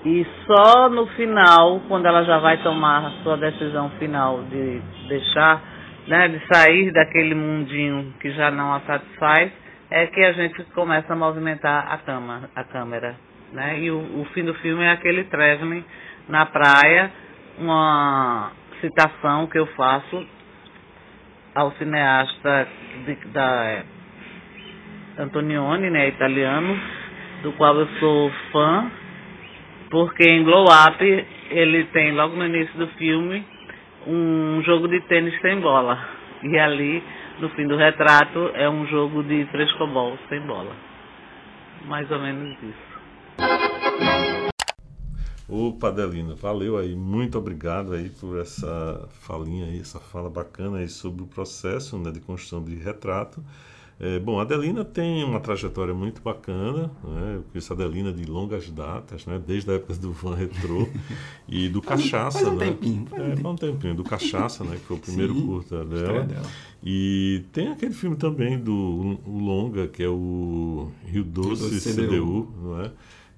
E 0.05 0.27
só 0.45 0.89
no 0.89 1.07
final, 1.07 1.79
quando 1.87 2.05
ela 2.05 2.25
já 2.25 2.37
vai 2.37 2.57
tomar 2.57 3.05
a 3.05 3.11
sua 3.23 3.37
decisão 3.37 3.89
final 3.91 4.43
de 4.43 4.81
deixar, 5.07 5.61
né, 6.07 6.27
de 6.27 6.41
sair 6.53 6.91
daquele 6.91 7.33
mundinho 7.33 8.13
que 8.19 8.31
já 8.31 8.51
não 8.51 8.73
a 8.73 8.81
satisfaz, 8.81 9.49
é 9.89 10.07
que 10.07 10.21
a 10.21 10.33
gente 10.33 10.61
começa 10.73 11.13
a 11.13 11.15
movimentar 11.15 11.87
a, 11.89 11.97
cama, 11.99 12.49
a 12.53 12.63
câmera. 12.65 13.15
Né? 13.53 13.79
E 13.79 13.91
o, 13.91 13.97
o 14.21 14.25
fim 14.33 14.43
do 14.43 14.53
filme 14.55 14.83
é 14.83 14.91
aquele 14.91 15.23
traveling 15.25 15.85
na 16.27 16.47
praia, 16.47 17.09
uma 17.57 18.51
citação 18.81 19.47
que 19.47 19.57
eu 19.57 19.67
faço 19.67 20.25
ao 21.55 21.71
cineasta 21.73 22.67
de, 23.05 23.15
da 23.27 23.83
Antonioni, 25.17 25.89
né, 25.89 26.09
italiano, 26.09 26.77
do 27.43 27.53
qual 27.53 27.77
eu 27.77 27.87
sou 27.99 28.31
fã, 28.51 28.91
porque 29.93 30.23
em 30.23 30.43
Glow 30.43 30.65
Up 30.65 31.05
ele 31.51 31.83
tem 31.93 32.13
logo 32.13 32.35
no 32.35 32.47
início 32.47 32.75
do 32.79 32.87
filme 32.97 33.45
um 34.07 34.59
jogo 34.63 34.87
de 34.87 34.99
tênis 35.01 35.39
sem 35.39 35.61
bola. 35.61 36.03
E 36.41 36.57
ali, 36.57 37.03
no 37.39 37.47
fim 37.49 37.67
do 37.67 37.77
retrato, 37.77 38.49
é 38.55 38.67
um 38.67 38.87
jogo 38.87 39.23
de 39.23 39.45
frescobol 39.51 40.17
sem 40.29 40.41
bola. 40.47 40.75
Mais 41.85 42.09
ou 42.09 42.17
menos 42.17 42.57
isso. 42.63 42.93
Ô 45.47 45.73
Padelina, 45.73 46.33
valeu 46.33 46.75
aí, 46.75 46.95
muito 46.95 47.37
obrigado 47.37 47.93
aí 47.93 48.09
por 48.09 48.39
essa 48.39 49.07
falinha 49.27 49.65
aí, 49.65 49.79
essa 49.79 49.99
fala 49.99 50.27
bacana 50.27 50.79
aí 50.79 50.89
sobre 50.89 51.21
o 51.21 51.27
processo 51.27 51.99
né, 51.99 52.09
de 52.09 52.19
construção 52.19 52.63
de 52.63 52.73
retrato. 52.77 53.43
É, 53.99 54.19
bom, 54.19 54.39
a 54.39 54.41
Adelina 54.41 54.83
tem 54.83 55.23
uma 55.23 55.39
trajetória 55.39 55.93
muito 55.93 56.21
bacana, 56.21 56.91
né? 57.03 57.35
eu 57.35 57.43
conheço 57.43 57.71
a 57.71 57.75
Adelina 57.75 58.11
de 58.11 58.25
longas 58.25 58.69
datas, 58.69 59.25
né? 59.25 59.41
desde 59.45 59.69
a 59.71 59.75
época 59.75 59.93
do 59.95 60.11
Van 60.11 60.35
Retro 60.35 60.89
e 61.47 61.69
do 61.69 61.81
Cachaça. 61.81 62.39
Faz 62.39 62.51
um 62.51 62.57
né? 62.57 62.65
tempinho. 62.65 63.05
Faz 63.05 63.21
é, 63.21 63.47
um 63.47 63.55
tempinho, 63.55 63.95
do 63.95 64.03
Cachaça, 64.03 64.63
né? 64.63 64.77
que 64.77 64.85
foi 64.85 64.97
o 64.97 64.99
primeiro 65.01 65.33
Sim, 65.33 65.45
curta 65.45 65.85
dela. 65.85 66.23
dela. 66.23 66.45
E 66.83 67.43
tem 67.53 67.69
aquele 67.69 67.93
filme 67.93 68.15
também 68.15 68.59
do 68.59 69.19
o 69.25 69.39
Longa, 69.39 69.87
que 69.87 70.03
é 70.03 70.09
o 70.09 70.89
Rio 71.05 71.23
Doce, 71.23 71.63
Rio 71.63 71.71
Doce 71.71 71.93
CDU, 71.93 72.07
CDU 72.07 72.53
não 72.61 72.81
é? 72.81 72.91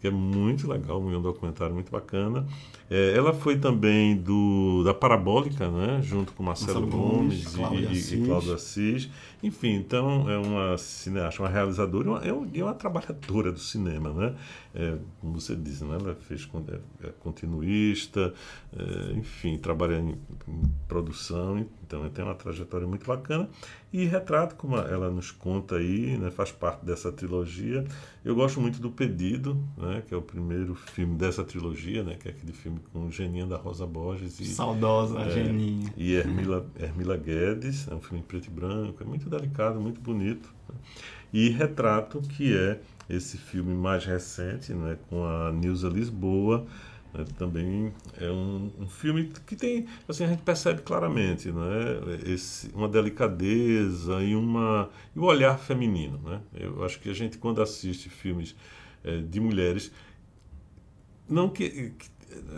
que 0.05 0.07
é 0.07 0.11
muito 0.11 0.67
legal, 0.67 1.01
um 1.01 1.21
documentário 1.21 1.73
muito 1.73 1.91
bacana. 1.91 2.45
É, 2.89 3.17
ela 3.17 3.33
foi 3.33 3.57
também 3.57 4.15
do 4.15 4.83
da 4.83 4.93
Parabólica, 4.93 5.69
né? 5.69 5.99
junto 6.03 6.33
com 6.33 6.43
Marcelo, 6.43 6.81
Marcelo 6.81 7.03
Gomes, 7.03 7.55
Gomes 7.55 8.11
e, 8.11 8.15
e, 8.15 8.25
Cláudio 8.25 8.53
Assis. 8.53 9.09
Enfim, 9.41 9.75
então 9.75 10.29
é 10.29 10.37
uma 10.37 10.77
cineasta, 10.77 11.41
uma 11.41 11.49
realizadora, 11.49 12.09
uma, 12.09 12.19
é, 12.25 12.31
uma, 12.33 12.47
é 12.53 12.63
uma 12.63 12.73
trabalhadora 12.73 13.51
do 13.51 13.59
cinema, 13.59 14.11
né? 14.11 14.35
É, 14.73 14.97
como 15.21 15.39
você 15.39 15.55
diz, 15.55 15.81
né? 15.81 15.97
ela 15.99 16.15
fez 16.15 16.49
é, 16.67 17.07
é 17.07 17.11
continuista, 17.19 18.33
é, 18.75 19.13
enfim, 19.13 19.57
trabalha 19.57 19.99
em, 19.99 20.17
em, 20.47 20.73
produção, 20.87 21.65
então 21.85 22.09
tem 22.09 22.25
uma 22.25 22.35
trajetória 22.35 22.87
muito 22.87 23.05
bacana. 23.05 23.47
E 23.93 24.03
Retrato, 24.03 24.55
como 24.55 24.75
ela 24.75 25.09
nos 25.09 25.31
conta 25.31 25.75
aí, 25.77 26.17
né? 26.17 26.29
faz 26.29 26.51
parte 26.51 26.83
dessa 26.83 27.11
trilogia. 27.11 27.85
Eu 28.25 28.35
gosto 28.35 28.59
muito 28.59 28.81
do 28.81 28.91
Pedido, 28.91 29.57
né? 29.77 30.03
que 30.05 30.13
é 30.13 30.17
o 30.17 30.21
primeiro 30.21 30.75
filme 30.75 31.15
dessa 31.15 31.43
trilogia, 31.43 32.03
né? 32.03 32.15
que 32.15 32.27
é 32.27 32.31
aquele 32.31 32.51
filme 32.51 32.74
com 32.91 33.09
Geninha 33.09 33.45
da 33.45 33.57
Rosa 33.57 33.85
Borges. 33.85 34.39
E, 34.39 34.45
Saudosa 34.45 35.19
é, 35.19 35.29
Geninha. 35.29 35.93
E 35.95 36.13
Hermila, 36.13 36.65
Hermila 36.79 37.17
Guedes, 37.17 37.87
é 37.87 37.95
um 37.95 38.01
filme 38.01 38.23
preto 38.23 38.47
e 38.47 38.49
branco, 38.49 39.01
é 39.01 39.05
muito 39.05 39.29
delicado, 39.29 39.79
muito 39.79 39.99
bonito. 40.01 40.53
Né? 40.69 40.75
E 41.33 41.49
Retrato, 41.49 42.21
que 42.21 42.55
é 42.55 42.79
esse 43.09 43.37
filme 43.37 43.73
mais 43.73 44.05
recente, 44.05 44.73
né, 44.73 44.97
com 45.09 45.25
a 45.25 45.51
Nilza 45.51 45.89
Lisboa, 45.89 46.65
né, 47.13 47.25
também 47.37 47.93
é 48.19 48.29
um, 48.31 48.71
um, 48.79 48.87
filme 48.87 49.31
que 49.45 49.55
tem, 49.55 49.85
assim, 50.07 50.23
a 50.23 50.27
gente 50.27 50.41
percebe 50.41 50.81
claramente, 50.81 51.51
né, 51.51 51.63
esse, 52.25 52.69
uma 52.73 52.87
delicadeza 52.87 54.23
e 54.23 54.35
uma 54.35 54.89
e 55.15 55.19
o 55.19 55.23
olhar 55.23 55.59
feminino, 55.59 56.19
né. 56.23 56.41
Eu 56.53 56.83
acho 56.83 56.99
que 56.99 57.09
a 57.09 57.13
gente 57.13 57.37
quando 57.37 57.61
assiste 57.61 58.09
filmes 58.09 58.55
é, 59.03 59.17
de 59.17 59.39
mulheres 59.39 59.91
não 61.27 61.49
que, 61.49 61.91
que, 61.97 62.09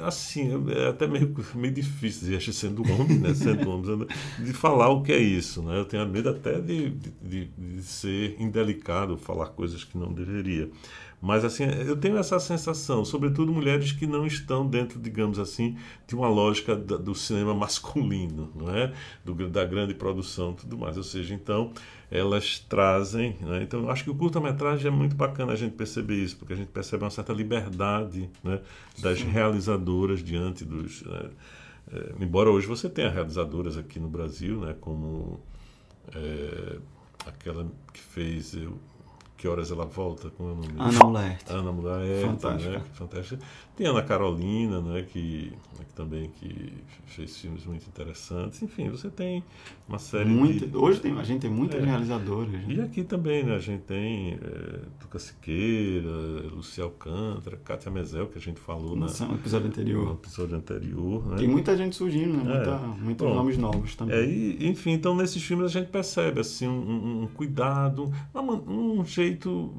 assim, 0.03 0.49
é 0.69 0.89
até 0.89 1.07
meio, 1.07 1.33
meio 1.55 1.73
difícil, 1.73 2.35
acho 2.37 2.53
sendo 2.53 2.81
homem, 2.83 3.19
né? 3.19 3.33
Sendo 3.33 3.69
homem, 3.69 4.07
de 4.39 4.53
falar 4.53 4.89
o 4.89 5.03
que 5.03 5.11
é 5.11 5.17
isso, 5.17 5.61
né? 5.61 5.77
Eu 5.79 5.85
tenho 5.85 6.07
medo 6.07 6.29
até 6.29 6.59
de, 6.59 6.89
de, 7.21 7.45
de 7.45 7.83
ser 7.83 8.35
indelicado, 8.39 9.17
falar 9.17 9.47
coisas 9.47 9.83
que 9.83 9.97
não 9.97 10.13
deveria. 10.13 10.69
Mas 11.27 11.43
assim, 11.43 11.65
eu 11.65 11.97
tenho 11.97 12.17
essa 12.17 12.39
sensação, 12.39 13.03
sobretudo 13.03 13.51
mulheres 13.51 13.91
que 13.91 14.07
não 14.07 14.25
estão 14.25 14.65
dentro, 14.65 14.97
digamos 14.97 15.39
assim, 15.39 15.77
de 16.07 16.15
uma 16.15 16.29
lógica 16.29 16.73
do 16.73 17.13
cinema 17.13 17.51
masculino, 17.53 18.49
não 18.55 18.73
é? 18.73 18.93
Do, 19.25 19.35
da 19.49 19.65
grande 19.65 19.93
produção, 19.93 20.53
tudo 20.53 20.77
mais. 20.77 20.95
Ou 20.95 21.03
seja, 21.03 21.33
então 21.33 21.73
elas 22.09 22.59
trazem, 22.59 23.35
né? 23.41 23.61
então 23.61 23.81
eu 23.81 23.91
acho 23.91 24.05
que 24.05 24.09
o 24.09 24.15
curta-metragem 24.15 24.87
é 24.87 24.89
muito 24.89 25.17
bacana 25.17 25.51
a 25.51 25.55
gente 25.57 25.75
perceber 25.75 26.15
isso, 26.15 26.37
porque 26.37 26.53
a 26.53 26.55
gente 26.55 26.69
percebe 26.69 27.03
uma 27.03 27.09
certa 27.09 27.33
liberdade, 27.33 28.29
né? 28.41 28.61
Das 28.97 29.19
Sim. 29.19 29.27
realizadoras 29.27 30.23
diante 30.23 30.63
dos, 30.63 31.03
né? 31.03 31.29
é, 31.91 32.23
embora 32.23 32.49
hoje 32.49 32.65
você 32.65 32.87
tenha 32.87 33.09
realizadoras 33.09 33.77
aqui 33.77 33.99
no 33.99 34.07
Brasil, 34.07 34.61
né? 34.61 34.73
Como 34.79 35.41
é, 36.15 36.77
aquela 37.25 37.69
que 37.91 37.99
fez 37.99 38.53
eu, 38.53 38.79
que 39.37 39.47
horas 39.47 39.69
ela 39.71 39.85
volta? 39.85 40.29
Como 40.31 40.49
é 40.49 40.51
o 40.53 40.55
nome? 40.55 40.73
Ana 40.79 41.05
Mulher. 41.05 41.37
Ana 41.47 41.71
Mulher, 41.71 42.25
Fantástica. 42.25 42.71
Né? 42.71 42.83
Fantástica. 42.93 43.45
Tem 43.77 43.85
Ana 43.85 44.01
Carolina, 44.01 44.81
né? 44.81 45.03
que, 45.03 45.53
que 45.77 45.93
também 45.93 46.31
que 46.39 46.73
fez 47.05 47.37
filmes 47.37 47.63
muito 47.63 47.85
interessantes. 47.87 48.59
Enfim, 48.63 48.89
você 48.89 49.07
tem 49.07 49.43
uma 49.87 49.99
série 49.99 50.27
Muito, 50.27 50.65
de... 50.65 50.75
Hoje 50.75 50.99
tem, 50.99 51.15
a 51.15 51.23
gente 51.23 51.41
tem 51.41 51.49
muitas 51.51 51.83
é. 51.83 51.85
realizadoras. 51.85 52.51
Né? 52.51 52.65
E 52.69 52.81
aqui 52.81 53.03
também, 53.03 53.43
né? 53.43 53.55
A 53.55 53.59
gente 53.59 53.83
tem 53.83 54.33
é, 54.33 54.79
Tuca 54.99 55.19
Siqueira, 55.19 56.09
Lucia 56.55 56.83
Alcântara, 56.83 57.55
Kátia 57.57 57.91
Mezel, 57.91 58.25
que 58.25 58.39
a 58.39 58.41
gente 58.41 58.59
falou 58.59 58.95
no 58.95 59.05
na, 59.05 59.35
episódio 59.35 59.67
anterior. 59.67 60.05
No 60.05 60.13
episódio 60.13 60.57
anterior. 60.57 61.27
Né? 61.27 61.35
Tem 61.37 61.47
muita 61.47 61.77
gente 61.77 61.95
surgindo, 61.95 62.35
né? 62.35 62.55
Muita, 62.55 62.71
é. 62.71 63.03
Muitos 63.03 63.27
Bom, 63.27 63.35
nomes 63.35 63.57
novos 63.59 63.95
também. 63.95 64.17
É, 64.17 64.25
e, 64.25 64.67
enfim, 64.67 64.93
então 64.93 65.15
nesses 65.15 65.43
filmes 65.43 65.67
a 65.67 65.79
gente 65.79 65.89
percebe 65.91 66.39
assim, 66.39 66.67
um, 66.67 67.21
um 67.21 67.27
cuidado, 67.27 68.11
um 68.33 69.05
jeito 69.05 69.71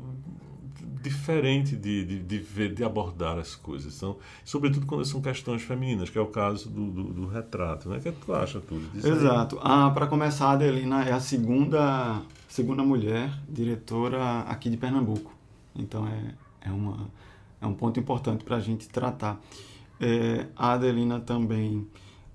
diferente 1.02 1.76
de, 1.76 2.04
de, 2.04 2.18
de, 2.20 2.38
ver, 2.38 2.74
de 2.74 2.84
abordar 2.84 3.38
as 3.38 3.54
coisas. 3.54 3.94
São, 3.94 4.16
sobretudo 4.44 4.86
quando 4.86 5.04
são 5.04 5.20
questões 5.20 5.62
femininas, 5.62 6.10
que 6.10 6.18
é 6.18 6.20
o 6.20 6.26
caso 6.26 6.68
do, 6.68 6.90
do, 6.90 7.02
do 7.04 7.26
retrato. 7.26 7.88
Né? 7.88 7.98
O 7.98 8.00
que, 8.00 8.08
é 8.08 8.12
que 8.12 8.24
tu 8.24 8.32
acha, 8.32 8.60
tudo 8.60 8.88
Exato. 8.96 9.58
Ah, 9.62 9.90
Para 9.90 10.06
começar, 10.06 10.48
a 10.48 10.52
Adelina 10.52 11.04
é 11.04 11.12
a 11.12 11.20
segunda, 11.20 12.22
segunda 12.48 12.82
mulher 12.82 13.30
diretora 13.48 14.40
aqui 14.40 14.68
de 14.70 14.76
Pernambuco. 14.76 15.32
Então 15.74 16.06
é, 16.06 16.34
é, 16.68 16.70
uma, 16.70 17.08
é 17.60 17.66
um 17.66 17.74
ponto 17.74 17.98
importante 17.98 18.44
para 18.44 18.56
a 18.56 18.60
gente 18.60 18.88
tratar. 18.88 19.40
É, 20.00 20.46
a 20.56 20.72
Adelina 20.72 21.20
também 21.20 21.86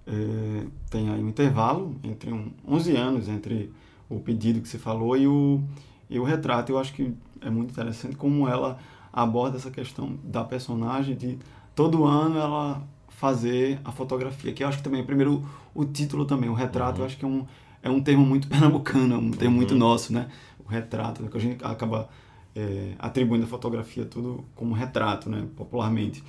é, 0.05 0.65
tem 0.89 1.09
aí 1.09 1.23
um 1.23 1.29
intervalo 1.29 1.95
entre 2.03 2.31
um, 2.31 2.51
11 2.67 2.95
anos 2.95 3.29
entre 3.29 3.71
o 4.09 4.19
pedido 4.19 4.61
que 4.61 4.67
você 4.67 4.77
falou 4.77 5.15
e 5.15 5.27
o, 5.27 5.61
e 6.09 6.19
o 6.19 6.23
retrato. 6.23 6.71
Eu 6.71 6.77
acho 6.77 6.93
que 6.93 7.13
é 7.45 7.49
muito 7.49 7.71
interessante 7.71 8.15
como 8.15 8.47
ela 8.47 8.79
aborda 9.11 9.57
essa 9.57 9.69
questão 9.69 10.17
da 10.23 10.43
personagem 10.43 11.15
de 11.15 11.37
todo 11.75 12.05
ano 12.05 12.39
ela 12.39 12.81
fazer 13.07 13.79
a 13.85 13.91
fotografia, 13.91 14.51
que 14.51 14.63
eu 14.63 14.67
acho 14.67 14.79
que 14.79 14.83
também, 14.83 15.03
primeiro, 15.03 15.45
o 15.73 15.85
título 15.85 16.25
também, 16.25 16.49
o 16.49 16.53
retrato, 16.53 16.97
uhum. 16.97 17.01
eu 17.01 17.05
acho 17.05 17.17
que 17.17 17.23
é 17.23 17.27
um, 17.27 17.45
é 17.81 17.89
um 17.89 18.01
termo 18.01 18.25
muito 18.25 18.47
pernambucano, 18.49 19.15
é 19.15 19.17
um 19.17 19.31
termo 19.31 19.51
uhum. 19.51 19.57
muito 19.57 19.75
nosso, 19.75 20.11
né? 20.11 20.27
O 20.65 20.67
retrato, 20.67 21.21
né? 21.21 21.29
que 21.31 21.37
a 21.37 21.39
gente 21.39 21.63
acaba 21.63 22.09
é, 22.55 22.93
atribuindo 22.99 23.45
a 23.45 23.47
fotografia 23.47 24.05
tudo 24.05 24.43
como 24.55 24.73
retrato, 24.73 25.29
né? 25.29 25.45
Popularmente. 25.55 26.23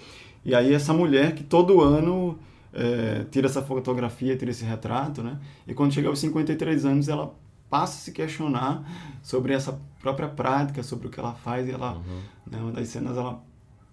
E 0.45 0.55
aí 0.55 0.73
essa 0.73 0.93
mulher 0.93 1.35
que 1.35 1.43
todo 1.43 1.81
ano 1.81 2.39
é, 2.73 3.25
tira 3.31 3.47
essa 3.47 3.63
fotografia, 3.63 4.37
tira 4.37 4.51
esse 4.51 4.65
retrato, 4.65 5.23
né? 5.23 5.39
E 5.67 5.75
quando 5.75 5.93
chega 5.93 6.09
aos 6.09 6.19
53 6.19 6.85
anos, 6.85 7.09
ela 7.09 7.35
passa 7.75 7.95
a 7.95 8.01
se 8.03 8.13
questionar 8.13 8.89
sobre 9.21 9.53
essa 9.53 9.81
própria 10.01 10.29
prática, 10.29 10.81
sobre 10.85 11.09
o 11.09 11.11
que 11.11 11.19
ela 11.19 11.35
faz, 11.35 11.67
e 11.67 11.73
ela, 11.73 11.95
uhum. 11.95 12.21
né, 12.49 12.59
uma 12.61 12.71
das 12.71 12.87
cenas, 12.87 13.17
ela 13.17 13.43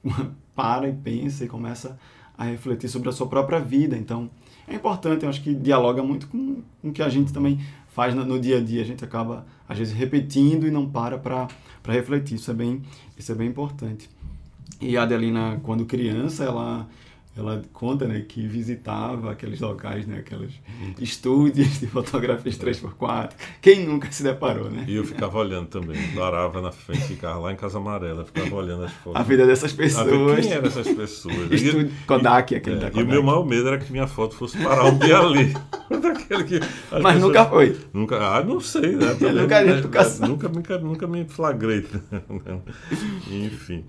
para 0.53 0.87
e 0.87 0.93
pensa 0.93 1.45
e 1.45 1.47
começa 1.47 1.97
a 2.37 2.43
refletir 2.43 2.87
sobre 2.89 3.09
a 3.09 3.11
sua 3.11 3.25
própria 3.25 3.59
vida. 3.59 3.97
Então, 3.97 4.29
é 4.67 4.75
importante, 4.75 5.23
eu 5.23 5.29
acho 5.29 5.41
que 5.41 5.55
dialoga 5.55 6.03
muito 6.03 6.27
com, 6.27 6.61
com 6.79 6.89
o 6.89 6.93
que 6.93 7.01
a 7.01 7.09
gente 7.09 7.33
também 7.33 7.59
faz 7.87 8.13
no, 8.13 8.23
no, 8.23 8.39
dia 8.39 8.59
a 8.59 8.61
dia. 8.61 8.83
A 8.83 8.85
gente 8.85 9.03
acaba, 9.03 9.47
às 9.67 9.79
vezes, 9.79 9.95
repetindo 9.95 10.67
e 10.67 10.69
não 10.69 10.87
para 10.87 11.17
para 11.17 11.47
refletir. 11.87 12.35
Isso 12.35 12.51
é, 12.51 12.53
bem, 12.53 12.83
isso 13.17 13.31
é 13.31 13.35
bem 13.35 13.47
importante. 13.47 14.07
E 14.79 14.95
a 14.95 15.01
Adelina, 15.01 15.59
quando 15.63 15.87
criança, 15.87 16.43
ela 16.43 16.87
ela 17.35 17.61
conta 17.71 18.05
né, 18.07 18.25
que 18.27 18.45
visitava 18.45 19.31
aqueles 19.31 19.61
locais, 19.61 20.05
né, 20.05 20.17
aqueles 20.19 20.53
estúdios 20.99 21.79
de 21.79 21.87
fotografias 21.87 22.57
3x4. 22.57 23.31
Quem 23.61 23.85
nunca 23.85 24.11
se 24.11 24.21
deparou, 24.21 24.69
né? 24.69 24.83
E 24.85 24.95
eu 24.95 25.05
ficava 25.05 25.37
olhando 25.37 25.67
também, 25.67 25.97
parava 26.13 26.61
na 26.61 26.71
frente, 26.71 27.03
ficava 27.03 27.39
lá 27.39 27.53
em 27.53 27.55
Casa 27.55 27.77
Amarela, 27.77 28.25
ficava 28.25 28.53
olhando 28.53 28.83
as 28.83 28.91
fotos. 28.91 29.19
A 29.19 29.23
vida 29.23 29.47
dessas 29.47 29.71
pessoas. 29.71 30.45
Quem 30.45 30.51
eram 30.51 30.67
essas 30.67 30.87
pessoas? 30.89 31.51
Estúdio 31.51 31.91
Kodak, 32.05 32.53
aquele 32.53 32.75
é, 32.75 32.79
da 32.79 32.91
Kodak. 32.91 32.99
E 32.99 33.03
o 33.03 33.07
meu 33.07 33.23
maior 33.23 33.45
medo 33.45 33.67
era 33.69 33.77
que 33.77 33.89
minha 33.91 34.07
foto 34.07 34.35
fosse 34.35 34.57
parar 34.57 34.85
um 34.85 34.97
dia 34.97 35.17
ali. 35.17 35.53
que, 36.45 36.59
Mas 36.59 37.01
pessoas, 37.01 37.21
nunca 37.21 37.45
foi. 37.45 37.77
Nunca, 37.93 38.17
ah, 38.17 38.43
não 38.43 38.59
sei, 38.59 38.95
né? 38.95 39.13
Também, 39.15 39.35
nunca, 39.35 39.63
né, 39.63 39.81
nunca, 40.27 40.49
nunca, 40.49 40.77
nunca 40.79 41.07
me 41.07 41.25
flagrei. 41.25 41.85
Enfim. 43.31 43.85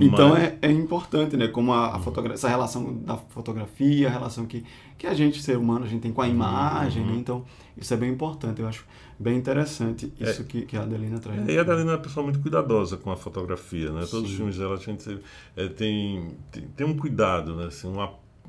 Então 0.00 0.30
Mas... 0.30 0.44
é, 0.44 0.58
é 0.62 0.70
importante, 0.70 1.36
né? 1.36 1.48
Como 1.48 1.72
a, 1.72 1.96
a 1.96 1.98
fotografia, 1.98 2.34
essa 2.34 2.48
relação 2.48 2.94
da 2.94 3.16
fotografia, 3.16 4.08
a 4.08 4.10
relação 4.10 4.46
que, 4.46 4.64
que 4.96 5.06
a 5.06 5.14
gente, 5.14 5.42
ser 5.42 5.58
humano, 5.58 5.84
a 5.84 5.88
gente 5.88 6.00
tem 6.00 6.12
com 6.12 6.22
a 6.22 6.28
imagem, 6.28 7.02
né? 7.02 7.08
uhum. 7.08 7.14
né? 7.14 7.20
Então, 7.20 7.44
isso 7.76 7.92
é 7.92 7.96
bem 7.96 8.10
importante. 8.10 8.60
Eu 8.60 8.68
acho 8.68 8.86
bem 9.18 9.36
interessante 9.36 10.12
isso 10.18 10.42
é, 10.42 10.44
que, 10.44 10.62
que 10.62 10.76
a 10.76 10.82
Adelina 10.82 11.18
traz. 11.18 11.46
É, 11.48 11.52
e 11.52 11.58
a 11.58 11.60
Adelina 11.60 11.92
é 11.92 11.94
uma 11.94 12.00
pessoa 12.00 12.24
muito 12.24 12.40
cuidadosa 12.40 12.96
com 12.96 13.10
a 13.10 13.16
fotografia, 13.16 13.90
né? 13.92 14.04
Sim. 14.04 14.10
Todos 14.10 14.30
os 14.30 14.36
filmes 14.36 14.56
dela 14.56 14.74
a 14.74 14.78
gente 14.78 15.20
é, 15.56 15.68
tem, 15.68 16.28
tem, 16.50 16.62
tem, 16.68 16.86
um 16.86 16.96
cuidado, 16.96 17.54
né? 17.54 17.66
Assim, 17.66 17.86
um, 17.86 17.98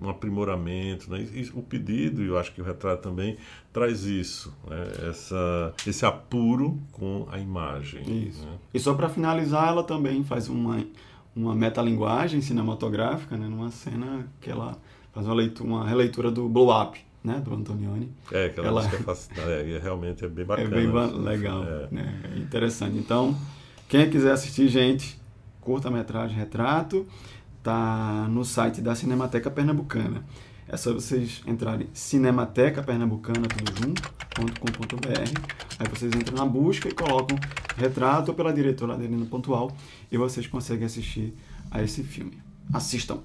um 0.01 0.09
aprimoramento, 0.09 1.11
né? 1.11 1.27
E, 1.33 1.51
o 1.53 1.61
pedido, 1.61 2.23
e 2.23 2.27
eu 2.27 2.37
acho 2.37 2.53
que 2.53 2.61
o 2.61 2.63
retrato 2.63 3.03
também 3.03 3.37
traz 3.73 4.05
isso, 4.05 4.55
né? 4.67 5.09
Essa, 5.09 5.73
esse 5.85 6.05
apuro 6.05 6.79
com 6.93 7.27
a 7.31 7.37
imagem. 7.37 8.27
Isso. 8.29 8.45
Né? 8.45 8.57
E 8.73 8.79
só 8.79 8.93
para 8.93 9.09
finalizar, 9.09 9.67
ela 9.67 9.83
também 9.83 10.23
faz 10.23 10.47
uma 10.47 10.83
uma 11.35 11.55
metalinguagem 11.55 12.41
cinematográfica, 12.41 13.35
né, 13.35 13.47
numa 13.47 13.71
cena 13.71 14.27
que 14.39 14.49
ela 14.49 14.77
faz 15.11 15.25
uma, 15.25 15.35
leitura, 15.35 15.69
uma 15.69 15.87
releitura 15.87 16.31
do 16.31 16.47
Blow 16.47 16.69
Up, 16.69 16.99
né, 17.23 17.41
do 17.43 17.53
Antonioni. 17.53 18.11
É, 18.31 18.45
aquela 18.45 18.67
ela... 18.67 18.81
música 18.81 18.97
é, 19.01 19.03
fascinante, 19.03 19.71
é, 19.73 19.79
realmente 19.79 20.25
é 20.25 20.27
bem 20.27 20.45
bacana. 20.45 20.67
É 20.67 20.79
bem 20.79 20.89
ba 20.89 21.05
legal, 21.05 21.63
é. 21.63 21.87
Né, 21.91 22.21
é 22.35 22.39
interessante. 22.39 22.97
Então, 22.97 23.35
quem 23.87 24.09
quiser 24.09 24.31
assistir, 24.31 24.67
gente, 24.67 25.19
curta-metragem 25.61 26.37
Retrato, 26.37 27.07
tá 27.61 28.27
no 28.29 28.43
site 28.43 28.81
da 28.81 28.93
Cinemateca 28.93 29.49
Pernambucana. 29.49 30.23
É 30.67 30.77
só 30.77 30.93
vocês 30.93 31.41
entrarem 31.45 31.87
Cinemateca 31.93 32.81
Pernambucana, 32.81 33.47
tudo 33.47 33.71
junto.com.br. 33.77 35.53
Aí 35.79 35.87
vocês 35.89 36.11
entram 36.15 36.37
na 36.37 36.45
busca 36.45 36.87
e 36.87 36.93
colocam 36.93 37.37
retrato 37.75 38.33
pela 38.33 38.53
diretora 38.53 38.93
Adelina 38.93 39.25
Pontual 39.25 39.75
e 40.11 40.17
vocês 40.17 40.47
conseguem 40.47 40.85
assistir 40.85 41.33
a 41.69 41.83
esse 41.83 42.03
filme. 42.03 42.41
Assistam! 42.71 43.19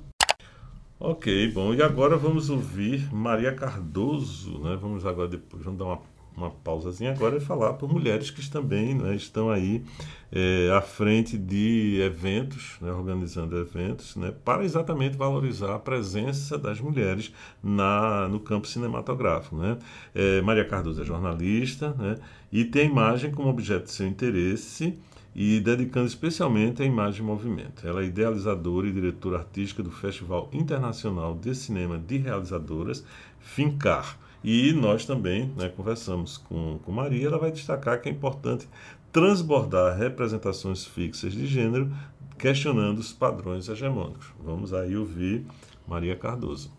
Ok, 1.00 1.52
bom, 1.52 1.72
e 1.72 1.80
agora 1.80 2.16
vamos 2.16 2.50
ouvir 2.50 3.08
Maria 3.14 3.54
Cardoso, 3.54 4.58
né? 4.58 4.76
Vamos 4.80 5.06
agora 5.06 5.28
depois, 5.28 5.62
vamos 5.62 5.78
dar 5.78 5.84
uma 5.84 6.00
uma 6.38 6.50
pausazinha 6.50 7.10
agora 7.10 7.36
e 7.36 7.40
falar 7.40 7.74
por 7.74 7.92
mulheres 7.92 8.30
que 8.30 8.48
também 8.48 8.94
né, 8.94 9.14
estão 9.16 9.50
aí 9.50 9.82
é, 10.30 10.70
à 10.70 10.80
frente 10.80 11.36
de 11.36 12.00
eventos, 12.00 12.76
né, 12.80 12.92
organizando 12.92 13.58
eventos, 13.58 14.14
né, 14.16 14.32
para 14.44 14.64
exatamente 14.64 15.16
valorizar 15.16 15.74
a 15.74 15.78
presença 15.78 16.56
das 16.56 16.80
mulheres 16.80 17.32
na, 17.62 18.28
no 18.28 18.38
campo 18.38 18.66
cinematográfico. 18.66 19.56
Né? 19.56 19.78
É, 20.14 20.40
Maria 20.40 20.64
Cardoso 20.64 21.02
é 21.02 21.04
jornalista 21.04 21.94
né, 21.98 22.16
e 22.52 22.64
tem 22.64 22.82
a 22.82 22.90
imagem 22.90 23.30
como 23.32 23.48
objeto 23.48 23.84
de 23.84 23.90
seu 23.90 24.06
interesse 24.06 24.96
e 25.34 25.60
dedicando 25.60 26.06
especialmente 26.06 26.82
à 26.82 26.86
imagem 26.86 27.22
em 27.22 27.26
movimento. 27.26 27.86
Ela 27.86 28.02
é 28.02 28.06
idealizadora 28.06 28.86
e 28.86 28.92
diretora 28.92 29.38
artística 29.38 29.82
do 29.82 29.90
Festival 29.90 30.48
Internacional 30.52 31.34
de 31.34 31.54
Cinema 31.54 31.98
de 31.98 32.16
Realizadoras, 32.16 33.04
FINCAR 33.38 34.18
e 34.42 34.72
nós 34.72 35.04
também 35.04 35.52
né, 35.56 35.68
conversamos 35.68 36.36
com, 36.38 36.78
com 36.84 36.92
Maria, 36.92 37.26
ela 37.26 37.38
vai 37.38 37.50
destacar 37.50 38.00
que 38.00 38.08
é 38.08 38.12
importante 38.12 38.68
transbordar 39.12 39.96
representações 39.98 40.84
fixas 40.84 41.32
de 41.32 41.46
gênero, 41.46 41.90
questionando 42.38 42.98
os 42.98 43.12
padrões 43.12 43.68
hegemônicos. 43.68 44.26
Vamos 44.42 44.72
aí 44.72 44.96
ouvir 44.96 45.44
Maria 45.86 46.14
Cardoso. 46.14 46.70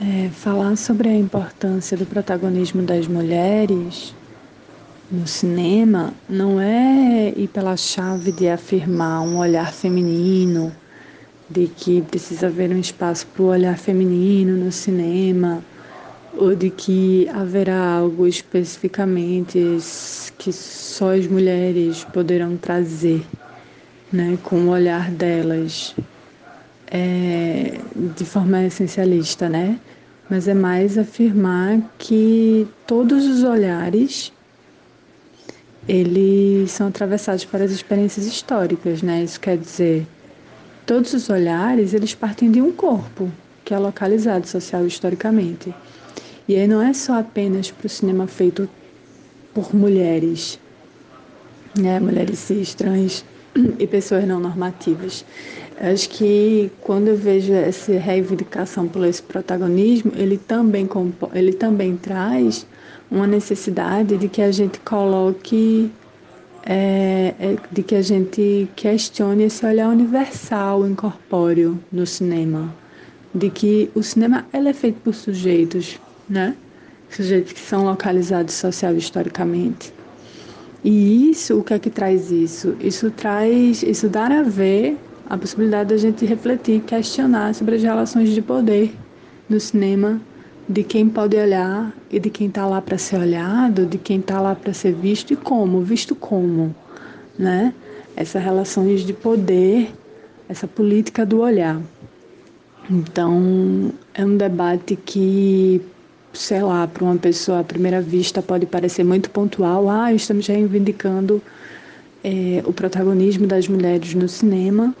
É, 0.00 0.28
falar 0.30 0.76
sobre 0.76 1.08
a 1.08 1.16
importância 1.16 1.96
do 1.96 2.06
protagonismo 2.06 2.82
das 2.82 3.06
mulheres 3.06 4.14
no 5.10 5.26
cinema 5.26 6.12
não 6.28 6.60
é 6.60 7.32
ir 7.36 7.48
pela 7.48 7.76
chave 7.76 8.32
de 8.32 8.48
afirmar 8.48 9.20
um 9.22 9.38
olhar 9.38 9.72
feminino 9.72 10.72
de 11.48 11.68
que 11.68 12.02
precisa 12.02 12.48
haver 12.48 12.70
um 12.70 12.78
espaço 12.78 13.26
para 13.28 13.42
o 13.42 13.46
olhar 13.46 13.78
feminino 13.78 14.56
no 14.56 14.72
cinema, 14.72 15.62
ou 16.36 16.54
de 16.54 16.70
que 16.70 17.28
haverá 17.30 17.96
algo 17.96 18.26
especificamente 18.26 19.58
que 20.38 20.52
só 20.52 21.14
as 21.14 21.26
mulheres 21.26 22.04
poderão 22.04 22.56
trazer, 22.56 23.24
né, 24.12 24.38
com 24.42 24.56
o 24.56 24.68
olhar 24.68 25.10
delas, 25.10 25.94
é, 26.88 27.78
de 28.16 28.24
forma 28.24 28.64
essencialista, 28.64 29.48
né? 29.48 29.78
Mas 30.28 30.48
é 30.48 30.54
mais 30.54 30.98
afirmar 30.98 31.80
que 31.98 32.66
todos 32.86 33.26
os 33.26 33.42
olhares 33.42 34.32
eles 35.88 36.72
são 36.72 36.88
atravessados 36.88 37.44
para 37.44 37.64
as 37.64 37.70
experiências 37.70 38.26
históricas, 38.26 39.02
né? 39.02 39.22
Isso 39.22 39.40
quer 39.40 39.56
dizer, 39.56 40.06
todos 40.84 41.12
os 41.12 41.30
olhares 41.30 41.94
eles 41.94 42.14
partem 42.14 42.50
de 42.50 42.60
um 42.60 42.72
corpo 42.72 43.30
que 43.64 43.72
é 43.74 43.78
localizado 43.78 44.46
social 44.46 44.86
historicamente. 44.86 45.74
E 46.48 46.54
aí 46.56 46.68
não 46.68 46.80
é 46.80 46.92
só 46.92 47.18
apenas 47.18 47.70
para 47.70 47.86
o 47.86 47.88
cinema 47.88 48.26
feito 48.26 48.68
por 49.52 49.74
mulheres, 49.74 50.60
né? 51.76 51.98
Mulheres 51.98 52.38
cis, 52.38 52.74
trans 52.74 53.24
e 53.78 53.86
pessoas 53.86 54.26
não 54.26 54.38
normativas. 54.38 55.24
Acho 55.80 56.08
que 56.08 56.70
quando 56.80 57.08
eu 57.08 57.16
vejo 57.16 57.52
essa 57.52 57.92
reivindicação 57.92 58.88
por 58.88 59.04
esse 59.04 59.22
protagonismo, 59.22 60.12
ele 60.16 60.38
também, 60.38 60.88
ele 61.34 61.52
também 61.52 61.96
traz 61.96 62.66
uma 63.10 63.26
necessidade 63.26 64.16
de 64.16 64.28
que 64.28 64.40
a 64.40 64.50
gente 64.50 64.78
coloque, 64.80 65.90
é, 66.64 67.34
é, 67.38 67.56
de 67.70 67.82
que 67.82 67.94
a 67.94 68.02
gente 68.02 68.68
questione 68.74 69.44
esse 69.44 69.66
olhar 69.66 69.88
universal, 69.88 70.86
incorpóreo 70.86 71.78
no 71.92 72.06
cinema. 72.06 72.74
De 73.34 73.50
que 73.50 73.90
o 73.94 74.02
cinema 74.02 74.46
ele 74.54 74.70
é 74.70 74.72
feito 74.72 75.00
por 75.00 75.14
sujeitos, 75.14 75.98
né? 76.28 76.54
Sujeitos 77.10 77.52
que 77.52 77.60
são 77.60 77.84
localizados 77.84 78.54
social 78.54 78.94
historicamente. 78.96 79.92
E 80.84 81.30
isso, 81.30 81.58
o 81.58 81.64
que 81.64 81.74
é 81.74 81.78
que 81.78 81.90
traz 81.90 82.30
isso? 82.30 82.76
Isso 82.80 83.10
traz, 83.10 83.82
isso 83.82 84.08
dá 84.08 84.26
a 84.26 84.42
ver 84.42 84.96
a 85.28 85.36
possibilidade 85.36 85.90
da 85.90 85.96
gente 85.96 86.24
refletir, 86.24 86.80
questionar 86.82 87.54
sobre 87.54 87.76
as 87.76 87.82
relações 87.82 88.30
de 88.30 88.40
poder 88.40 88.94
no 89.48 89.58
cinema 89.58 90.20
de 90.68 90.82
quem 90.82 91.08
pode 91.08 91.36
olhar 91.36 91.92
e 92.10 92.18
de 92.18 92.28
quem 92.28 92.48
está 92.48 92.66
lá 92.66 92.80
para 92.80 92.98
ser 92.98 93.18
olhado, 93.18 93.86
de 93.86 93.98
quem 93.98 94.18
está 94.18 94.40
lá 94.40 94.54
para 94.54 94.72
ser 94.72 94.92
visto 94.92 95.32
e 95.32 95.36
como, 95.36 95.80
visto 95.80 96.14
como, 96.14 96.74
né? 97.38 97.72
Essas 98.16 98.42
relações 98.42 99.02
de 99.02 99.12
poder, 99.12 99.92
essa 100.48 100.66
política 100.66 101.24
do 101.24 101.40
olhar. 101.40 101.80
Então, 102.90 103.92
é 104.14 104.24
um 104.24 104.36
debate 104.36 104.96
que, 104.96 105.80
sei 106.36 106.62
lá, 106.62 106.86
para 106.86 107.04
uma 107.04 107.16
pessoa 107.16 107.60
à 107.60 107.64
primeira 107.64 108.00
vista 108.00 108.42
pode 108.42 108.66
parecer 108.66 109.04
muito 109.04 109.30
pontual. 109.30 109.88
Ah, 109.88 110.12
estamos 110.12 110.46
reivindicando 110.46 111.42
é, 112.22 112.62
o 112.64 112.72
protagonismo 112.72 113.46
das 113.46 113.68
mulheres 113.68 114.14
no 114.14 114.28
cinema, 114.28 114.94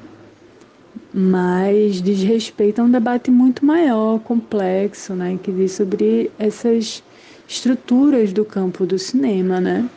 mas 1.12 2.00
diz 2.00 2.22
respeito 2.22 2.80
a 2.80 2.84
um 2.84 2.90
debate 2.90 3.30
muito 3.30 3.64
maior, 3.64 4.20
complexo, 4.20 5.14
né, 5.14 5.38
que 5.42 5.50
diz 5.50 5.72
sobre 5.72 6.30
essas 6.38 7.02
estruturas 7.48 8.32
do 8.32 8.44
campo 8.44 8.86
do 8.86 8.98
cinema, 8.98 9.60
né? 9.60 9.88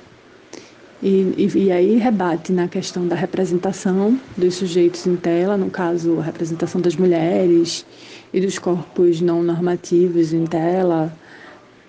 E, 1.01 1.33
e, 1.37 1.51
e, 1.55 1.71
aí 1.71 1.95
rebate 1.95 2.51
na 2.51 2.67
questão 2.67 3.07
da 3.07 3.15
representação 3.15 4.19
dos 4.35 4.55
sujeitos 4.55 5.07
em 5.07 5.15
tela, 5.15 5.55
no 5.55 5.69
caso, 5.69 6.19
a 6.19 6.23
representação 6.23 6.81
das 6.81 6.95
mulheres 6.95 7.85
e 8.33 8.41
dos 8.41 8.59
corpos 8.59 9.21
não 9.21 9.41
normativos 9.41 10.33
em 10.33 10.45
tela, 10.45 11.13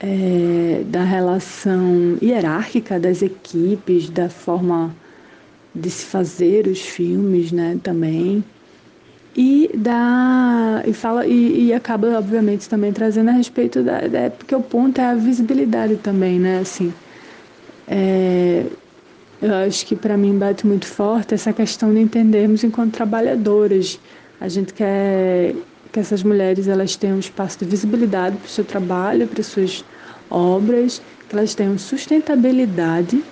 é, 0.01 0.83
da 0.87 1.05
relação 1.05 2.17
hierárquica 2.23 2.99
das 2.99 3.21
equipes, 3.21 4.09
da 4.09 4.31
forma 4.31 4.95
de 5.75 5.91
se 5.91 6.07
fazer 6.07 6.67
os 6.67 6.81
filmes, 6.81 7.53
né, 7.53 7.79
também. 7.83 8.43
E 9.37 9.71
dá 9.75 10.83
e 10.85 10.93
fala 10.93 11.25
e, 11.25 11.67
e, 11.67 11.73
acaba 11.73 12.19
obviamente 12.19 12.69
também 12.69 12.93
trazendo 12.93 13.29
a 13.29 13.33
respeito 13.33 13.81
da, 13.81 14.01
da 14.01 14.29
porque 14.29 14.53
o 14.55 14.61
ponto 14.61 15.01
é 15.01 15.05
a 15.05 15.15
visibilidade 15.15 15.97
também 15.97 16.41
né 16.41 16.59
assim. 16.59 16.93
É, 17.87 18.65
eu 19.41 19.55
acho 19.55 19.87
que 19.87 19.95
para 19.95 20.17
mim 20.17 20.37
bate 20.37 20.67
muito 20.67 20.85
forte 20.85 21.33
essa 21.33 21.53
questão 21.53 21.95
de 21.95 22.01
entendermos 22.01 22.65
enquanto 22.65 22.95
trabalhadoras. 22.95 24.01
A 24.41 24.49
gente 24.49 24.75
quer 24.75 25.55
que 25.93 26.01
essas 26.01 26.23
mulheres 26.25 26.67
elas 26.67 26.97
tenham 26.97 27.17
um 27.17 27.21
espaço 27.21 27.59
de 27.61 27.65
visibilidade 27.67 28.37
para 28.37 28.47
o 28.47 28.51
seu 28.51 28.65
trabalho 28.65 29.29
para 29.29 29.43
suas 29.45 29.85
obras 30.31 31.03
que 31.29 31.35
elas 31.37 31.55
tenham 31.55 31.77
sustentabilidade 31.77 33.23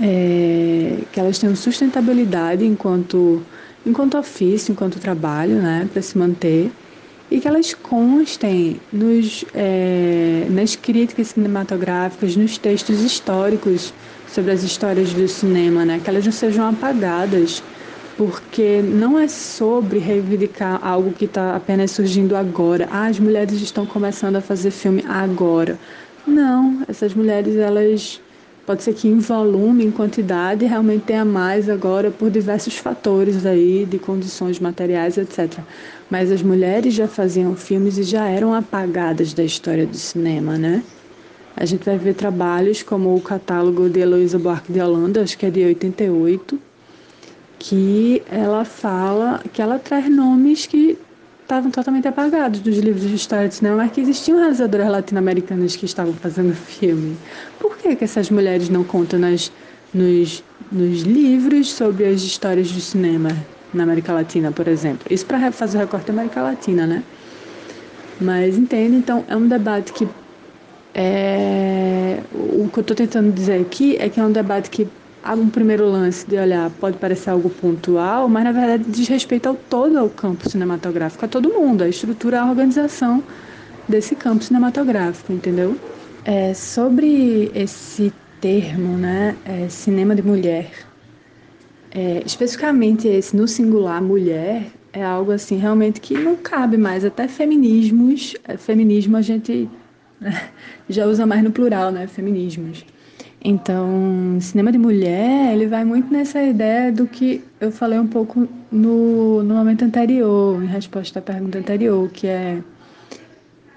é, 0.00 0.98
que 1.12 1.20
elas 1.20 1.38
tenham 1.38 1.54
sustentabilidade 1.54 2.64
enquanto 2.64 3.42
enquanto 3.86 4.16
ofício, 4.16 4.72
enquanto 4.72 4.98
trabalho, 4.98 5.56
né, 5.56 5.86
para 5.92 6.00
se 6.00 6.16
manter, 6.16 6.72
e 7.30 7.38
que 7.38 7.46
elas 7.46 7.74
constem 7.74 8.80
nos, 8.90 9.44
é, 9.52 10.46
nas 10.48 10.74
críticas 10.74 11.28
cinematográficas, 11.28 12.34
nos 12.34 12.56
textos 12.56 13.02
históricos 13.02 13.92
sobre 14.26 14.52
as 14.52 14.62
histórias 14.62 15.12
do 15.12 15.28
cinema, 15.28 15.84
né, 15.84 16.00
que 16.02 16.08
elas 16.08 16.24
não 16.24 16.32
sejam 16.32 16.66
apagadas, 16.66 17.62
porque 18.16 18.80
não 18.82 19.18
é 19.18 19.28
sobre 19.28 19.98
reivindicar 19.98 20.78
algo 20.86 21.12
que 21.12 21.24
está 21.24 21.56
apenas 21.56 21.90
surgindo 21.90 22.36
agora. 22.36 22.88
Ah, 22.90 23.06
as 23.06 23.18
mulheres 23.18 23.60
estão 23.60 23.84
começando 23.84 24.36
a 24.36 24.40
fazer 24.40 24.70
filme 24.70 25.04
agora. 25.08 25.78
Não, 26.26 26.82
essas 26.88 27.14
mulheres 27.14 27.56
elas 27.56 28.20
Pode 28.66 28.82
ser 28.82 28.94
que 28.94 29.06
em 29.06 29.18
volume, 29.18 29.84
em 29.84 29.90
quantidade, 29.90 30.64
realmente 30.64 31.04
tenha 31.04 31.24
mais 31.24 31.68
agora 31.68 32.10
por 32.10 32.30
diversos 32.30 32.78
fatores 32.78 33.44
aí, 33.44 33.84
de 33.84 33.98
condições 33.98 34.58
materiais, 34.58 35.18
etc. 35.18 35.58
Mas 36.10 36.32
as 36.32 36.42
mulheres 36.42 36.94
já 36.94 37.06
faziam 37.06 37.54
filmes 37.54 37.98
e 37.98 38.02
já 38.02 38.26
eram 38.26 38.54
apagadas 38.54 39.34
da 39.34 39.44
história 39.44 39.86
do 39.86 39.98
cinema, 39.98 40.56
né? 40.56 40.82
A 41.54 41.66
gente 41.66 41.84
vai 41.84 41.98
ver 41.98 42.14
trabalhos 42.14 42.82
como 42.82 43.14
o 43.14 43.20
catálogo 43.20 43.90
de 43.90 44.00
Heloísa 44.00 44.38
Buarque 44.38 44.72
de 44.72 44.80
Holanda, 44.80 45.20
acho 45.20 45.36
que 45.36 45.44
é 45.44 45.50
de 45.50 45.62
88, 45.62 46.58
que 47.66 48.22
ela 48.30 48.62
fala, 48.62 49.42
que 49.50 49.62
ela 49.62 49.78
traz 49.78 50.06
nomes 50.10 50.66
que 50.66 50.98
estavam 51.42 51.70
totalmente 51.70 52.06
apagados 52.06 52.60
dos 52.60 52.76
livros 52.76 53.08
de 53.08 53.14
história 53.14 53.48
de 53.48 53.54
cinema, 53.54 53.76
mas 53.76 53.92
que 53.92 54.02
existiam 54.02 54.38
realizadoras 54.38 54.86
latino-americanas 54.90 55.74
que 55.74 55.86
estavam 55.86 56.12
fazendo 56.12 56.52
filme. 56.54 57.16
Por 57.58 57.74
que, 57.78 57.96
que 57.96 58.04
essas 58.04 58.28
mulheres 58.28 58.68
não 58.68 58.84
contam 58.84 59.18
nas, 59.18 59.50
nos, 59.94 60.44
nos 60.70 61.02
livros 61.02 61.72
sobre 61.72 62.04
as 62.04 62.20
histórias 62.20 62.70
do 62.70 62.80
cinema 62.80 63.30
na 63.72 63.84
América 63.84 64.12
Latina, 64.12 64.52
por 64.52 64.68
exemplo? 64.68 65.06
Isso 65.10 65.24
para 65.24 65.50
fazer 65.50 65.78
o 65.78 65.80
recorte 65.80 66.08
da 66.08 66.12
América 66.12 66.42
Latina, 66.42 66.86
né? 66.86 67.02
Mas 68.20 68.58
entende? 68.58 68.96
Então, 68.96 69.24
é 69.26 69.34
um 69.34 69.48
debate 69.48 69.90
que. 69.94 70.06
É, 70.94 72.20
o 72.32 72.68
que 72.68 72.78
eu 72.78 72.82
estou 72.82 72.94
tentando 72.94 73.32
dizer 73.32 73.58
aqui 73.58 73.96
é 73.96 74.08
que 74.10 74.20
é 74.20 74.22
um 74.22 74.30
debate 74.30 74.68
que 74.68 74.86
um 75.32 75.48
primeiro 75.48 75.88
lance 75.88 76.26
de 76.28 76.36
olhar 76.36 76.70
pode 76.78 76.98
parecer 76.98 77.30
algo 77.30 77.48
pontual, 77.48 78.28
mas 78.28 78.44
na 78.44 78.52
verdade 78.52 78.84
diz 78.86 79.08
respeito 79.08 79.48
ao 79.48 79.54
todo 79.54 79.98
ao 79.98 80.10
campo 80.10 80.48
cinematográfico, 80.48 81.24
a 81.24 81.28
todo 81.28 81.48
mundo, 81.48 81.82
a 81.82 81.88
estrutura, 81.88 82.42
a 82.42 82.50
organização 82.50 83.22
desse 83.88 84.14
campo 84.14 84.44
cinematográfico, 84.44 85.32
entendeu? 85.32 85.78
É, 86.24 86.52
sobre 86.52 87.50
esse 87.54 88.12
termo, 88.40 88.98
né, 88.98 89.36
é, 89.46 89.68
cinema 89.68 90.14
de 90.14 90.22
mulher, 90.22 90.70
é, 91.90 92.22
especificamente 92.26 93.08
esse 93.08 93.34
no 93.34 93.48
singular 93.48 94.02
mulher, 94.02 94.66
é 94.92 95.02
algo 95.02 95.32
assim 95.32 95.56
realmente 95.56 96.00
que 96.00 96.14
não 96.14 96.36
cabe 96.36 96.76
mais, 96.76 97.04
até 97.04 97.26
feminismos, 97.28 98.34
é, 98.46 98.56
feminismo 98.56 99.16
a 99.16 99.22
gente 99.22 99.70
já 100.88 101.06
usa 101.06 101.24
mais 101.24 101.42
no 101.42 101.50
plural, 101.50 101.90
né, 101.90 102.06
feminismos. 102.06 102.84
Então, 103.46 104.38
cinema 104.40 104.72
de 104.72 104.78
mulher, 104.78 105.52
ele 105.52 105.66
vai 105.66 105.84
muito 105.84 106.10
nessa 106.10 106.42
ideia 106.42 106.90
do 106.90 107.06
que 107.06 107.44
eu 107.60 107.70
falei 107.70 107.98
um 107.98 108.06
pouco 108.06 108.48
no, 108.72 109.42
no 109.42 109.54
momento 109.54 109.84
anterior, 109.84 110.62
em 110.62 110.66
resposta 110.66 111.18
à 111.18 111.22
pergunta 111.22 111.58
anterior, 111.58 112.08
que 112.08 112.26
é, 112.26 112.62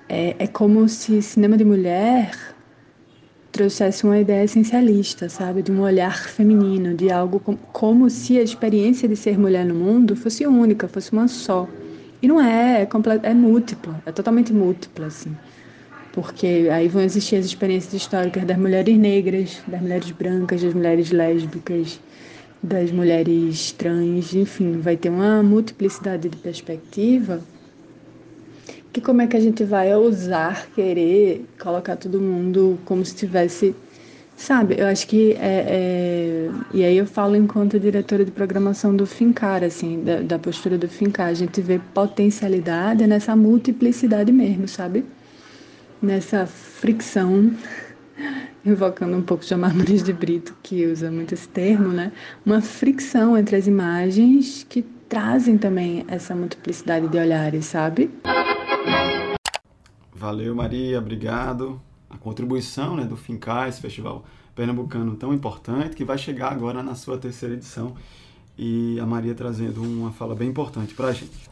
é, 0.07 0.35
é 0.39 0.47
como 0.47 0.87
se 0.87 1.21
cinema 1.21 1.57
de 1.57 1.65
mulher 1.65 2.31
trouxesse 3.51 4.05
uma 4.05 4.17
ideia 4.17 4.45
essencialista, 4.45 5.27
sabe? 5.27 5.61
De 5.61 5.69
um 5.69 5.81
olhar 5.81 6.17
feminino, 6.17 6.93
de 6.95 7.11
algo 7.11 7.37
como, 7.41 7.57
como 7.73 8.09
se 8.09 8.37
a 8.37 8.43
experiência 8.43 9.05
de 9.09 9.17
ser 9.17 9.37
mulher 9.37 9.65
no 9.65 9.75
mundo 9.75 10.15
fosse 10.15 10.47
única, 10.47 10.87
fosse 10.87 11.11
uma 11.11 11.27
só. 11.27 11.67
E 12.21 12.27
não 12.27 12.39
é, 12.39 12.83
é, 12.83 12.87
é 13.23 13.33
múltipla, 13.33 14.01
é 14.05 14.13
totalmente 14.13 14.53
múltipla, 14.53 15.07
assim 15.07 15.35
porque 16.13 16.67
aí 16.71 16.87
vão 16.87 17.01
existir 17.01 17.35
as 17.35 17.45
experiências 17.45 17.93
históricas 17.93 18.43
das 18.43 18.57
mulheres 18.57 18.97
negras, 18.97 19.61
das 19.67 19.81
mulheres 19.81 20.11
brancas, 20.11 20.61
das 20.63 20.73
mulheres 20.73 21.11
lésbicas, 21.11 21.99
das 22.61 22.91
mulheres 22.91 23.71
trans, 23.71 24.33
enfim, 24.33 24.79
vai 24.79 24.97
ter 24.97 25.09
uma 25.09 25.43
multiplicidade 25.43 26.27
de 26.29 26.37
perspectiva 26.37 27.41
que 28.97 29.01
como 29.01 29.21
é 29.21 29.27
que 29.27 29.37
a 29.37 29.39
gente 29.39 29.63
vai 29.63 29.93
ousar 29.93 30.67
querer 30.73 31.45
colocar 31.59 31.95
todo 31.95 32.19
mundo 32.19 32.79
como 32.83 33.05
se 33.05 33.15
tivesse 33.15 33.75
Sabe, 34.35 34.75
eu 34.77 34.85
acho 34.85 35.07
que 35.07 35.33
é, 35.33 35.65
é, 35.67 36.51
E 36.71 36.85
aí 36.85 36.95
eu 36.95 37.07
falo 37.07 37.35
enquanto 37.35 37.79
diretora 37.79 38.23
de 38.23 38.29
programação 38.29 38.95
do 38.95 39.03
Fincar, 39.03 39.63
assim, 39.63 40.03
da, 40.03 40.21
da, 40.21 40.37
postura 40.37 40.77
do 40.77 40.87
Fincar. 40.87 41.29
A 41.29 41.33
gente 41.33 41.59
vê 41.59 41.79
potencialidade 41.91 43.07
nessa 43.07 43.35
multiplicidade 43.35 44.31
mesmo, 44.31 44.67
sabe? 44.67 45.03
Nessa 46.01 46.45
fricção, 46.45 47.51
invocando 48.65 49.17
um 49.17 49.21
pouco 49.21 49.43
de 49.43 49.55
Marmores 49.55 50.03
de 50.03 50.13
Brito, 50.13 50.55
que 50.61 50.85
usa 50.85 51.09
muito 51.09 51.33
esse 51.33 51.47
termo, 51.47 51.89
né? 51.89 52.11
Uma 52.45 52.61
fricção 52.61 53.37
entre 53.37 53.55
as 53.55 53.67
imagens 53.67 54.65
que 54.69 54.83
trazem 55.09 55.57
também 55.57 56.05
essa 56.07 56.35
multiplicidade 56.35 57.07
de 57.07 57.17
olhares, 57.17 57.65
sabe? 57.65 58.11
Valeu, 60.13 60.55
Maria, 60.55 60.99
obrigado 60.99 61.81
a 62.09 62.17
contribuição 62.17 62.95
né, 62.95 63.03
do 63.03 63.17
Fincar, 63.17 63.67
esse 63.67 63.81
festival 63.81 64.25
pernambucano 64.55 65.15
tão 65.15 65.33
importante, 65.33 65.95
que 65.95 66.03
vai 66.03 66.17
chegar 66.17 66.51
agora 66.51 66.81
na 66.81 66.95
sua 66.95 67.17
terceira 67.17 67.53
edição. 67.53 67.95
E 68.57 68.99
a 68.99 69.05
Maria 69.05 69.35
trazendo 69.35 69.83
uma 69.83 70.11
fala 70.11 70.33
bem 70.33 70.49
importante 70.49 70.93
para 70.95 71.09
a 71.09 71.13
gente. 71.13 71.47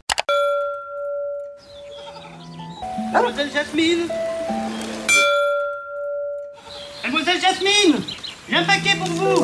Jasmine 3.54 4.25
Mademoiselle 7.06 7.40
Jasmine 7.40 8.02
J'ai 8.50 8.56
un 8.56 8.64
paquet 8.64 8.98
pour 8.98 9.08
vous 9.08 9.44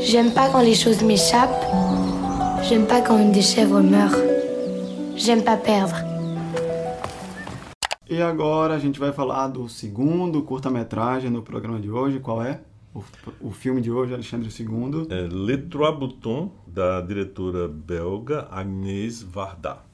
J'aime 0.00 0.32
pas 0.32 0.48
quand 0.50 0.60
les 0.60 0.76
choses 0.76 1.02
m'échappent. 1.02 1.66
J'aime 2.62 2.86
pas 2.86 3.00
quand 3.00 3.18
une 3.18 3.32
des 3.32 3.42
chèvres 3.42 3.80
meurt. 3.80 4.16
J'aime 5.16 5.42
pas 5.42 5.56
perdre. 5.56 5.96
E 8.08 8.22
agora 8.22 8.74
a 8.74 8.78
gente 8.78 9.00
vai 9.00 9.12
falar 9.12 9.48
do 9.48 9.68
segundo 9.68 10.40
curta-metragem 10.42 11.28
no 11.30 11.42
programa 11.42 11.80
de 11.80 11.90
hoje. 11.90 12.20
Qual 12.20 12.40
é? 12.40 12.60
O, 12.94 13.02
o 13.40 13.50
filme 13.50 13.80
de 13.80 13.90
hoje, 13.90 14.14
Alexandre 14.14 14.48
II. 14.48 15.08
É 15.10 15.22
Le 15.22 15.58
Trois 15.58 15.98
Boutons, 15.98 16.50
da 16.68 17.00
diretora 17.00 17.66
belga 17.66 18.46
Agnès 18.52 19.22
Varda. 19.22 19.93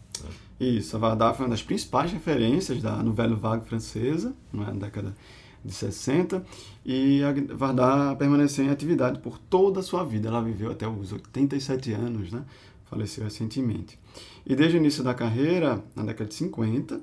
Isso, 0.61 0.95
a 0.95 0.99
Varda 0.99 1.33
foi 1.33 1.47
uma 1.47 1.53
das 1.53 1.63
principais 1.63 2.13
referências 2.13 2.83
da 2.83 3.03
Nouvelle 3.03 3.35
Vague 3.35 3.67
francesa, 3.67 4.35
na 4.53 4.71
década 4.71 5.17
de 5.65 5.73
60, 5.73 6.45
e 6.85 7.23
a 7.23 7.33
Varda 7.55 8.15
permaneceu 8.17 8.67
em 8.67 8.69
atividade 8.69 9.21
por 9.21 9.39
toda 9.39 9.81
a 9.81 9.83
sua 9.83 10.05
vida. 10.05 10.29
Ela 10.29 10.43
viveu 10.43 10.71
até 10.71 10.87
os 10.87 11.13
87 11.13 11.93
anos, 11.95 12.31
né? 12.31 12.45
faleceu 12.91 13.25
recentemente. 13.25 13.99
E 14.45 14.55
desde 14.55 14.77
o 14.77 14.81
início 14.81 15.03
da 15.03 15.15
carreira, 15.15 15.83
na 15.97 16.03
década 16.03 16.29
de 16.29 16.35
50, 16.35 17.01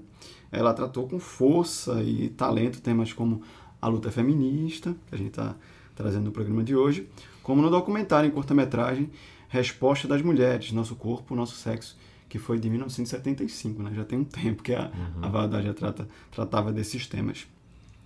ela 0.51 0.73
tratou 0.73 1.07
com 1.07 1.17
força 1.17 2.03
e 2.03 2.29
talento 2.29 2.79
temas 2.79 3.11
como 3.11 3.41
a 3.81 3.87
luta 3.87 4.11
feminista, 4.11 4.95
que 5.07 5.15
a 5.15 5.17
gente 5.17 5.29
está 5.29 5.55
trazendo 5.95 6.25
no 6.25 6.31
programa 6.31 6.63
de 6.63 6.75
hoje, 6.75 7.07
como 7.41 7.61
no 7.61 7.71
documentário 7.71 8.27
em 8.27 8.31
curta-metragem 8.31 9.09
Resposta 9.49 10.07
das 10.07 10.21
Mulheres, 10.21 10.71
Nosso 10.73 10.95
Corpo, 10.95 11.33
Nosso 11.33 11.55
Sexo, 11.55 11.97
que 12.29 12.37
foi 12.37 12.59
de 12.59 12.69
1975, 12.69 13.81
né? 13.81 13.91
já 13.95 14.03
tem 14.03 14.19
um 14.19 14.23
tempo 14.23 14.61
que 14.63 14.73
a, 14.73 14.91
uhum. 14.93 15.23
a 15.23 15.27
Valdar 15.29 15.63
já 15.63 15.73
trata, 15.73 16.07
tratava 16.31 16.71
desses 16.71 17.07
temas. 17.07 17.47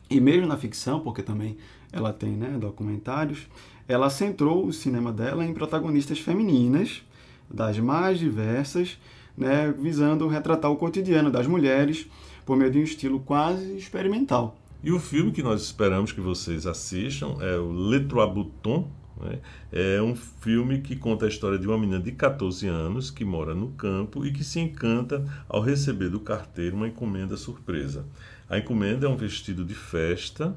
E 0.10 0.20
mesmo 0.20 0.48
na 0.48 0.58
ficção, 0.58 1.00
porque 1.00 1.24
também 1.24 1.58
ela 1.92 2.12
tem 2.14 2.32
né, 2.32 2.58
documentários, 2.60 3.48
ela 3.88 4.10
centrou 4.10 4.66
o 4.66 4.74
cinema 4.74 5.12
dela 5.12 5.46
em 5.46 5.54
protagonistas 5.54 6.20
femininas, 6.20 7.04
das 7.50 7.80
mais 7.80 8.20
diversas, 8.20 8.98
né, 9.38 9.74
visando 9.78 10.28
retratar 10.28 10.72
o 10.72 10.76
cotidiano 10.76 11.32
das 11.32 11.48
mulheres 11.48 12.08
por 12.46 12.56
meio 12.58 12.72
de 12.72 12.80
um 12.80 12.84
estilo 12.84 13.20
quase 13.20 13.78
experimental. 13.78 14.58
E 14.84 14.92
o 14.92 15.00
filme 15.00 15.32
que 15.32 15.44
nós 15.44 15.62
esperamos 15.62 16.12
que 16.12 16.22
vocês 16.22 16.66
assistam 16.66 17.38
é 17.40 17.58
o 17.58 17.72
Le 17.72 18.06
Trois 18.08 18.34
Boutons, 18.34 18.86
né? 19.20 19.40
É 19.72 20.02
um 20.02 20.16
filme 20.16 20.82
que 20.82 20.96
conta 20.96 21.26
a 21.26 21.28
história 21.30 21.58
de 21.58 21.68
uma 21.68 21.78
menina 21.78 22.00
de 22.00 22.12
14 22.12 22.68
anos 22.68 23.10
que 23.10 23.26
mora 23.26 23.54
no 23.54 23.70
campo 23.70 24.26
e 24.26 24.32
que 24.32 24.44
se 24.44 24.60
encanta 24.60 25.26
ao 25.48 25.62
receber 25.62 26.10
do 26.10 26.20
carteiro 26.20 26.76
uma 26.76 26.88
encomenda 26.88 27.36
surpresa. 27.38 28.06
A 28.50 28.58
encomenda 28.58 29.08
é 29.08 29.10
um 29.10 29.16
vestido 29.16 29.64
de 29.64 29.74
festa 29.74 30.56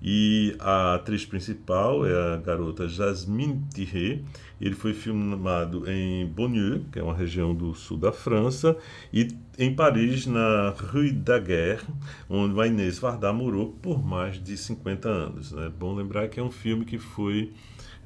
e 0.00 0.54
a 0.58 0.94
atriz 0.94 1.24
principal 1.24 2.06
é 2.06 2.34
a 2.34 2.36
garota 2.36 2.88
Jasmine 2.88 3.62
Thierry. 3.72 4.24
Ele 4.60 4.74
foi 4.74 4.94
filmado 4.94 5.90
em 5.90 6.26
Bonnieux, 6.26 6.82
que 6.92 6.98
é 6.98 7.02
uma 7.02 7.14
região 7.14 7.54
do 7.54 7.74
sul 7.74 7.98
da 7.98 8.12
França, 8.12 8.76
e 9.12 9.28
em 9.58 9.74
Paris, 9.74 10.26
na 10.26 10.70
Rue 10.70 11.12
Daguerre, 11.12 11.84
onde 12.28 12.58
a 12.60 12.66
Inês 12.66 12.98
Varda 12.98 13.32
morou 13.32 13.72
por 13.82 14.04
mais 14.04 14.42
de 14.42 14.56
50 14.56 15.08
anos. 15.08 15.52
É 15.52 15.56
né? 15.56 15.72
bom 15.78 15.94
lembrar 15.94 16.28
que 16.28 16.40
é 16.40 16.42
um 16.42 16.50
filme 16.50 16.84
que 16.84 16.98
foi 16.98 17.52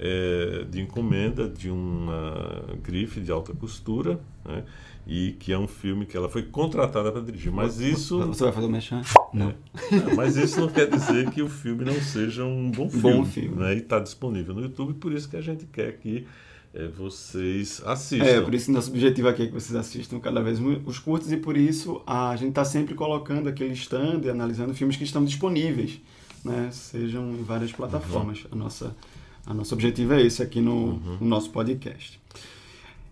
é, 0.02 0.64
de 0.70 0.80
encomenda 0.80 1.46
de 1.46 1.70
uma 1.70 2.64
grife 2.82 3.20
de 3.20 3.30
alta 3.30 3.52
costura, 3.52 4.18
né? 4.42 4.64
e 5.06 5.32
que 5.32 5.52
é 5.52 5.58
um 5.58 5.68
filme 5.68 6.06
que 6.06 6.16
ela 6.16 6.28
foi 6.28 6.42
contratada 6.42 7.12
para 7.12 7.20
dirigir. 7.20 7.52
Mas 7.52 7.80
isso. 7.80 8.18
Você 8.26 8.44
vai 8.44 8.52
fazer 8.52 8.66
o 8.66 8.70
mechan? 8.70 9.02
Não. 9.34 9.50
É, 9.50 10.14
mas 10.16 10.36
isso 10.36 10.60
não 10.60 10.68
quer 10.68 10.88
dizer 10.88 11.30
que 11.30 11.42
o 11.42 11.48
filme 11.48 11.84
não 11.84 12.00
seja 12.00 12.44
um 12.44 12.70
bom 12.70 12.88
filme. 12.88 13.18
Bom 13.18 13.24
filme. 13.24 13.56
Né? 13.56 13.74
E 13.74 13.78
está 13.78 13.98
disponível 13.98 14.54
no 14.54 14.62
YouTube, 14.62 14.94
por 14.94 15.12
isso 15.12 15.28
que 15.28 15.36
a 15.36 15.40
gente 15.42 15.66
quer 15.66 15.98
que 15.98 16.26
é, 16.72 16.86
vocês 16.86 17.82
assistam. 17.84 18.24
É, 18.24 18.40
por 18.40 18.54
isso 18.54 18.66
que 18.66 18.72
nosso 18.72 18.90
objetivo 18.90 19.28
aqui 19.28 19.42
é 19.42 19.46
que 19.46 19.52
vocês 19.52 19.74
assistam 19.74 20.18
cada 20.18 20.40
vez 20.40 20.58
os 20.86 20.98
curtos 20.98 21.30
e 21.30 21.36
por 21.36 21.56
isso 21.56 22.00
a 22.06 22.34
gente 22.36 22.50
está 22.50 22.64
sempre 22.64 22.94
colocando 22.94 23.48
aquele 23.48 23.74
stand 23.74 24.22
e 24.24 24.30
analisando 24.30 24.72
filmes 24.72 24.96
que 24.96 25.04
estão 25.04 25.24
disponíveis, 25.24 26.00
né? 26.44 26.70
Sejam 26.72 27.32
em 27.32 27.42
várias 27.42 27.72
plataformas. 27.72 28.44
Uhum. 28.44 28.50
A 28.52 28.56
nossa, 28.56 28.96
a 29.46 29.54
nosso 29.54 29.74
objetivo 29.74 30.14
é 30.14 30.22
esse 30.22 30.42
aqui 30.42 30.60
no, 30.60 30.72
uhum. 30.72 31.18
no 31.20 31.26
nosso 31.26 31.50
podcast. 31.50 32.20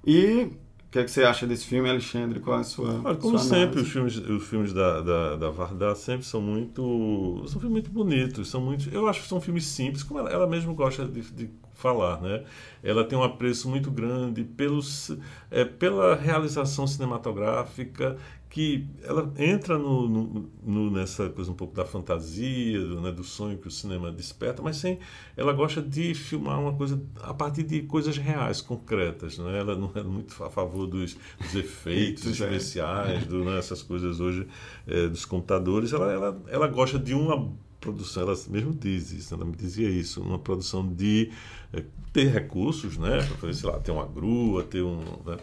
E 0.04 0.50
o 0.88 0.90
que, 0.90 0.98
é 0.98 1.04
que 1.04 1.10
você 1.10 1.22
acha 1.22 1.46
desse 1.46 1.66
filme, 1.66 1.88
Alexandre? 1.90 2.40
Qual 2.40 2.56
é 2.56 2.60
a 2.60 2.64
sua. 2.64 3.00
Olha, 3.04 3.16
como 3.16 3.38
sua 3.38 3.48
sempre, 3.48 3.80
os 3.80 3.88
filmes, 3.90 4.16
os 4.16 4.46
filmes 4.46 4.72
da, 4.72 5.02
da, 5.02 5.36
da 5.36 5.50
Varda 5.50 5.94
sempre 5.94 6.24
são 6.24 6.40
muito. 6.40 7.42
São 7.46 7.60
filmes 7.60 7.72
muito 7.72 7.90
bonitos, 7.90 8.48
são 8.48 8.60
muito. 8.60 8.88
Eu 8.88 9.06
acho 9.06 9.20
que 9.20 9.28
são 9.28 9.38
filmes 9.38 9.66
simples, 9.66 10.02
como 10.02 10.20
ela, 10.20 10.30
ela 10.30 10.46
mesma 10.46 10.72
gosta 10.72 11.04
de, 11.04 11.20
de 11.20 11.50
falar, 11.74 12.20
né? 12.22 12.42
Ela 12.82 13.04
tem 13.04 13.18
um 13.18 13.22
apreço 13.22 13.68
muito 13.68 13.90
grande 13.90 14.44
pelos, 14.44 15.16
é, 15.50 15.64
pela 15.64 16.16
realização 16.16 16.86
cinematográfica 16.86 18.16
que 18.50 18.87
ela 19.02 19.30
entra 19.37 19.78
no, 19.78 20.08
no, 20.08 20.50
no, 20.62 20.90
nessa 20.90 21.28
coisa 21.28 21.50
um 21.50 21.54
pouco 21.54 21.74
da 21.74 21.84
fantasia, 21.84 22.80
do, 22.80 23.00
né, 23.00 23.12
do 23.12 23.22
sonho 23.22 23.58
que 23.58 23.68
o 23.68 23.70
cinema 23.70 24.11
desperta, 24.11 24.62
mas 24.62 24.78
sem, 24.78 24.98
ela 25.37 25.52
gosta 25.52 25.82
de 25.82 26.14
filmar 26.14 26.58
uma 26.58 26.72
coisa 26.72 27.02
a 27.20 27.34
partir 27.34 27.62
de 27.62 27.82
coisas 27.82 28.16
reais, 28.16 28.61
concretas. 28.62 29.37
Né? 29.38 29.58
Ela 29.58 29.76
não 29.76 29.92
é 29.94 30.02
muito 30.02 30.42
a 30.42 30.48
favor 30.50 30.87
dos, 30.87 31.16
dos 31.38 31.54
efeitos 31.54 32.26
é. 32.26 32.30
especiais, 32.30 33.26
do, 33.26 33.44
né, 33.44 33.58
essas 33.58 33.82
coisas 33.82 34.18
hoje 34.18 34.46
é, 34.87 35.08
dos 35.08 35.26
computadores. 35.26 35.92
Ela, 35.92 36.11
ela, 36.11 36.42
ela 36.48 36.68
gosta 36.68 36.98
de 36.98 37.12
uma 37.12 37.52
produção, 37.80 38.22
ela 38.22 38.34
mesmo 38.48 38.72
diz 38.72 39.12
isso, 39.12 39.34
ela 39.34 39.44
me 39.44 39.54
dizia 39.54 39.88
isso, 39.88 40.22
uma 40.22 40.38
produção 40.38 40.87
de 40.87 41.30
é, 41.72 41.84
ter 42.12 42.28
recursos, 42.28 42.96
né, 42.96 43.18
para 43.18 43.37
fazer, 43.37 43.54
sei 43.54 43.70
lá, 43.70 43.78
ter 43.78 43.92
uma 43.92 44.06
grua, 44.06 44.64
ter 44.64 44.82
um, 44.82 45.00
né, 45.26 45.37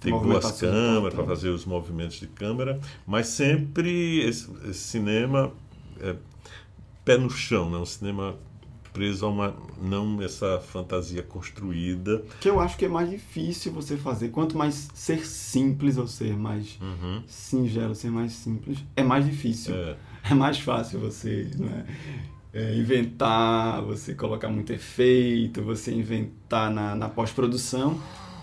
tem 0.00 0.12
boas 0.12 0.50
câmeras 0.52 1.14
para 1.14 1.24
fazer 1.24 1.50
os 1.50 1.66
movimentos 1.66 2.16
de 2.16 2.26
câmera, 2.26 2.80
mas 3.06 3.26
sempre 3.28 4.20
esse, 4.20 4.50
esse 4.64 4.80
cinema 4.80 5.52
é, 6.00 6.16
pé 7.04 7.18
no 7.18 7.28
chão, 7.28 7.70
né? 7.70 7.76
um 7.76 7.84
cinema 7.84 8.34
preso 8.92 9.26
a 9.26 9.28
uma 9.28 9.54
não 9.80 10.20
essa 10.20 10.58
fantasia 10.58 11.22
construída. 11.22 12.24
Que 12.40 12.48
eu 12.48 12.58
acho 12.58 12.76
que 12.76 12.86
é 12.86 12.88
mais 12.88 13.08
difícil 13.08 13.72
você 13.72 13.96
fazer. 13.96 14.30
Quanto 14.30 14.56
mais 14.56 14.88
ser 14.94 15.24
simples 15.24 15.96
ou 15.96 16.06
ser 16.06 16.36
mais 16.36 16.78
uhum. 16.80 17.22
singelo 17.26 17.94
ser 17.94 18.10
mais 18.10 18.32
simples 18.32 18.78
é 18.96 19.02
mais 19.02 19.24
difícil. 19.24 19.74
É, 19.74 19.96
é 20.30 20.34
mais 20.34 20.58
fácil 20.58 20.98
você 20.98 21.50
né, 21.56 21.86
é, 22.52 22.74
inventar 22.76 23.82
você 23.82 24.14
colocar 24.14 24.48
muito 24.48 24.72
efeito 24.72 25.62
você 25.62 25.92
inventar 25.92 26.70
na, 26.70 26.94
na 26.96 27.08
pós-produção 27.08 28.00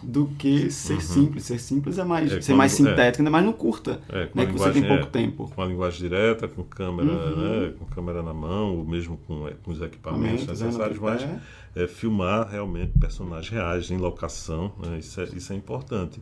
do 0.08 0.28
que 0.38 0.72
ser 0.72 0.93
uhum. 0.93 1.02
simples. 1.02 1.43
Ser 1.43 1.60
simples 1.60 1.98
é 1.98 2.04
mais, 2.06 2.32
é, 2.32 2.39
ser 2.39 2.54
mais 2.54 2.72
sintético, 2.72 3.17
é. 3.17 3.20
ainda 3.20 3.30
mais 3.30 3.46
no 3.46 3.52
curta, 3.52 4.00
é, 4.08 4.30
né, 4.34 4.46
que 4.46 4.54
você 4.54 4.72
tem 4.72 4.88
pouco 4.88 5.04
é, 5.04 5.10
tempo. 5.10 5.52
Com 5.54 5.62
a 5.62 5.65
linguagem 5.65 6.00
direta, 6.00 6.48
com 6.48 6.63
câmera, 6.63 7.12
uhum. 7.12 7.36
né, 7.36 7.74
com 7.78 7.86
câmera 7.88 8.24
na 8.24 8.34
mão, 8.34 8.78
ou 8.78 8.86
mesmo 8.86 9.17
com, 9.28 9.50
é, 9.50 9.52
com 9.62 9.70
os 9.70 9.82
equipamentos 9.82 10.43
Momentos, 10.43 10.62
necessários, 10.62 11.00
mas 11.00 11.28
é, 11.76 11.88
filmar 11.88 12.48
realmente 12.48 12.93
personagens 12.98 13.50
reais 13.50 13.91
em 13.91 13.98
locação, 13.98 14.72
né, 14.82 14.98
isso, 14.98 15.20
é, 15.20 15.26
isso 15.26 15.52
é 15.52 15.58
importante. 15.58 16.22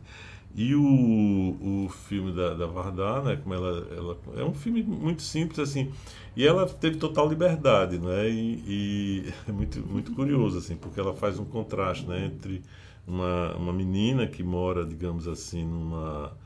E 0.52 0.74
o, 0.74 0.82
o 0.82 1.88
filme 1.88 2.32
da, 2.32 2.54
da 2.54 2.66
Vardar, 2.66 3.22
né, 3.22 3.36
como 3.36 3.54
ela, 3.54 3.86
ela 3.96 4.18
é 4.36 4.42
um 4.42 4.54
filme 4.54 4.82
muito 4.82 5.22
simples 5.22 5.60
assim, 5.60 5.92
e 6.34 6.44
ela 6.44 6.66
teve 6.66 6.96
total 6.96 7.28
liberdade, 7.28 8.00
né, 8.00 8.28
e, 8.28 8.64
e 8.66 9.32
é 9.48 9.52
muito 9.52 9.80
muito 9.86 10.10
curioso 10.10 10.58
assim, 10.58 10.74
porque 10.74 10.98
ela 10.98 11.14
faz 11.14 11.38
um 11.38 11.44
contraste, 11.44 12.04
né, 12.04 12.26
entre 12.26 12.62
uma, 13.06 13.56
uma 13.56 13.72
menina 13.72 14.26
que 14.26 14.42
mora, 14.42 14.84
digamos 14.84 15.28
assim, 15.28 15.64
numa 15.64 16.36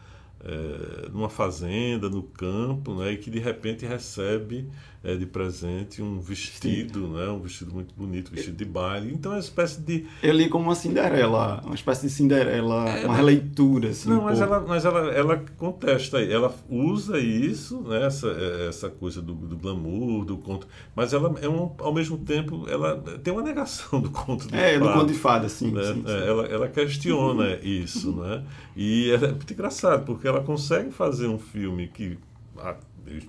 é, 0.42 1.09
numa 1.11 1.29
fazenda, 1.29 2.09
no 2.09 2.23
campo, 2.23 2.94
né, 2.94 3.12
e 3.12 3.18
que 3.18 3.31
de 3.31 3.38
repente 3.38 3.85
recebe 3.87 4.68
é, 5.02 5.16
de 5.16 5.24
presente 5.24 6.02
um 6.02 6.20
vestido, 6.20 7.08
né, 7.08 7.28
um 7.30 7.40
vestido 7.40 7.72
muito 7.72 7.94
bonito, 7.94 8.30
vestido 8.30 8.56
de 8.56 8.64
baile. 8.64 9.12
Então 9.14 9.32
é 9.32 9.36
uma 9.36 9.40
espécie 9.40 9.80
de. 9.80 10.06
Eu 10.22 10.34
li 10.34 10.48
como 10.48 10.64
uma 10.64 10.74
Cinderela, 10.74 11.62
uma 11.64 11.74
espécie 11.74 12.02
de 12.02 12.12
Cinderela, 12.12 12.88
é, 12.88 13.06
uma 13.06 13.16
releitura. 13.16 13.88
Assim, 13.88 14.10
não, 14.10 14.22
mas, 14.22 14.40
ela, 14.40 14.60
mas 14.60 14.84
ela, 14.84 15.10
ela 15.10 15.44
contesta, 15.56 16.20
ela 16.20 16.54
usa 16.68 17.18
isso, 17.18 17.80
né, 17.82 18.04
essa, 18.04 18.28
essa 18.68 18.90
coisa 18.90 19.22
do, 19.22 19.34
do 19.34 19.56
glamour, 19.56 20.24
do 20.24 20.36
conto, 20.36 20.68
mas 20.94 21.14
ela 21.14 21.34
é 21.40 21.48
um, 21.48 21.72
ao 21.78 21.94
mesmo 21.94 22.18
tempo 22.18 22.66
ela 22.68 22.98
tem 23.22 23.32
uma 23.32 23.42
negação 23.42 24.00
do 24.02 24.10
conto 24.10 24.48
de 24.48 24.54
é, 24.54 24.74
fada. 24.74 24.74
É, 24.74 24.78
do 24.78 24.92
conto 24.92 25.12
de 25.12 25.18
fada, 25.18 25.48
sim. 25.48 25.70
Né? 25.70 25.82
sim, 25.82 26.04
sim. 26.06 26.12
Ela, 26.12 26.46
ela 26.46 26.68
questiona 26.68 27.56
isso, 27.64 28.12
né? 28.12 28.44
E 28.76 29.10
é 29.12 29.18
muito 29.18 29.52
engraçado, 29.52 30.04
porque 30.04 30.28
ela 30.28 30.42
consegue 30.42 30.90
fazer 30.90 31.26
um 31.26 31.38
filme 31.38 31.88
que 31.88 32.18